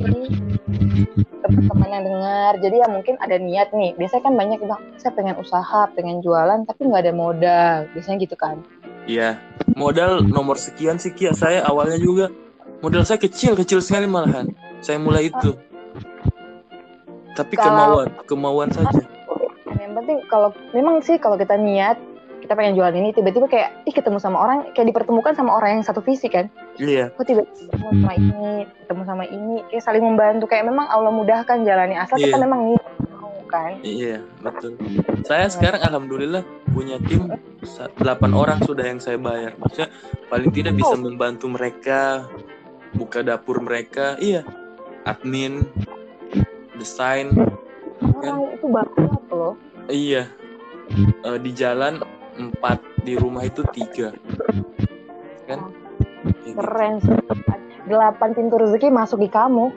[1.44, 2.52] teman-teman yang dengar.
[2.62, 3.92] Jadi ya mungkin ada niat nih.
[4.00, 7.76] Biasanya kan banyak bilang, saya pengen usaha, pengen jualan, tapi nggak ada modal.
[7.92, 8.64] Biasanya gitu kan.
[9.04, 9.36] Iya,
[9.74, 11.34] modal nomor sekian sih Kia.
[11.34, 12.30] Saya awalnya juga
[12.80, 14.54] modal saya kecil, kecil sekali malahan.
[14.80, 15.52] Saya mulai itu.
[17.32, 19.00] Tapi Kalau- kemauan, kemauan saja.
[19.72, 21.96] Yang penting kalau memang sih kalau kita niat
[22.38, 25.84] kita pengen jualan ini tiba-tiba kayak ih ketemu sama orang kayak dipertemukan sama orang yang
[25.84, 30.44] satu visi kan Iya, kok tiba-tiba ketemu sama ini ketemu sama ini kayak saling membantu
[30.46, 32.42] kayak memang Allah mudahkan jalannya asal kita Iya.
[32.42, 32.82] memang niat
[33.14, 34.74] mau kan iya, betul.
[35.22, 37.30] Saya sekarang alhamdulillah punya tim
[37.62, 39.54] sa- 8 orang sudah yang saya bayar.
[39.54, 39.94] Maksudnya
[40.26, 42.26] paling tidak bisa membantu mereka
[42.92, 44.18] buka dapur mereka.
[44.18, 44.42] Iya.
[45.02, 45.62] Admin,
[46.82, 47.30] desain,
[48.02, 49.54] orang itu banget loh
[49.86, 50.26] iya.
[51.22, 52.02] Eh, di jalan
[52.36, 54.12] empat, di rumah itu tiga.
[55.46, 55.72] Kan?
[56.22, 56.54] Gitu.
[56.54, 57.18] keren sih
[57.90, 59.74] delapan pintu rezeki masuk di kamu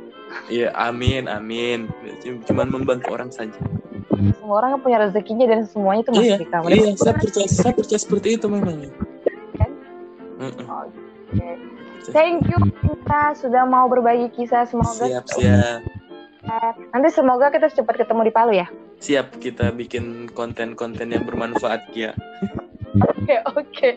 [0.50, 1.86] Iya, amin, amin.
[2.50, 3.62] Cuman membantu orang saja.
[4.42, 7.48] semua orang kan punya rezekinya dan semuanya itu masuk Iya, di kamu iya, saya percaya,
[7.50, 8.76] saya percaya seperti itu memang.
[8.78, 8.90] ya.
[9.58, 9.72] Kan?
[10.42, 10.66] Mm-mm.
[10.66, 11.50] Oke.
[12.14, 12.58] Thank you
[13.06, 15.80] kita sudah mau berbagi kisah semoga Siap, siap.
[16.92, 18.68] Nanti semoga kita cepat ketemu di Palu ya.
[19.00, 22.14] Siap kita bikin konten-konten yang bermanfaat ya.
[22.96, 23.90] Oke oke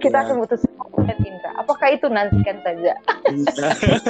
[0.00, 0.24] kita Iya.
[0.24, 1.50] akan butuh konten Indra.
[1.60, 2.92] Apakah itu nantikan saja?
[3.28, 3.66] Bisa.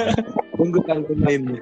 [0.57, 1.59] Tunggu tanggung lainnya.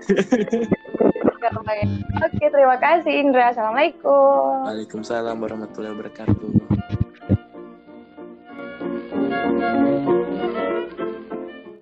[2.19, 3.49] Oke terima kasih Indra.
[3.55, 4.69] Assalamualaikum.
[4.69, 6.51] Waalaikumsalam warahmatullahi wabarakatuh.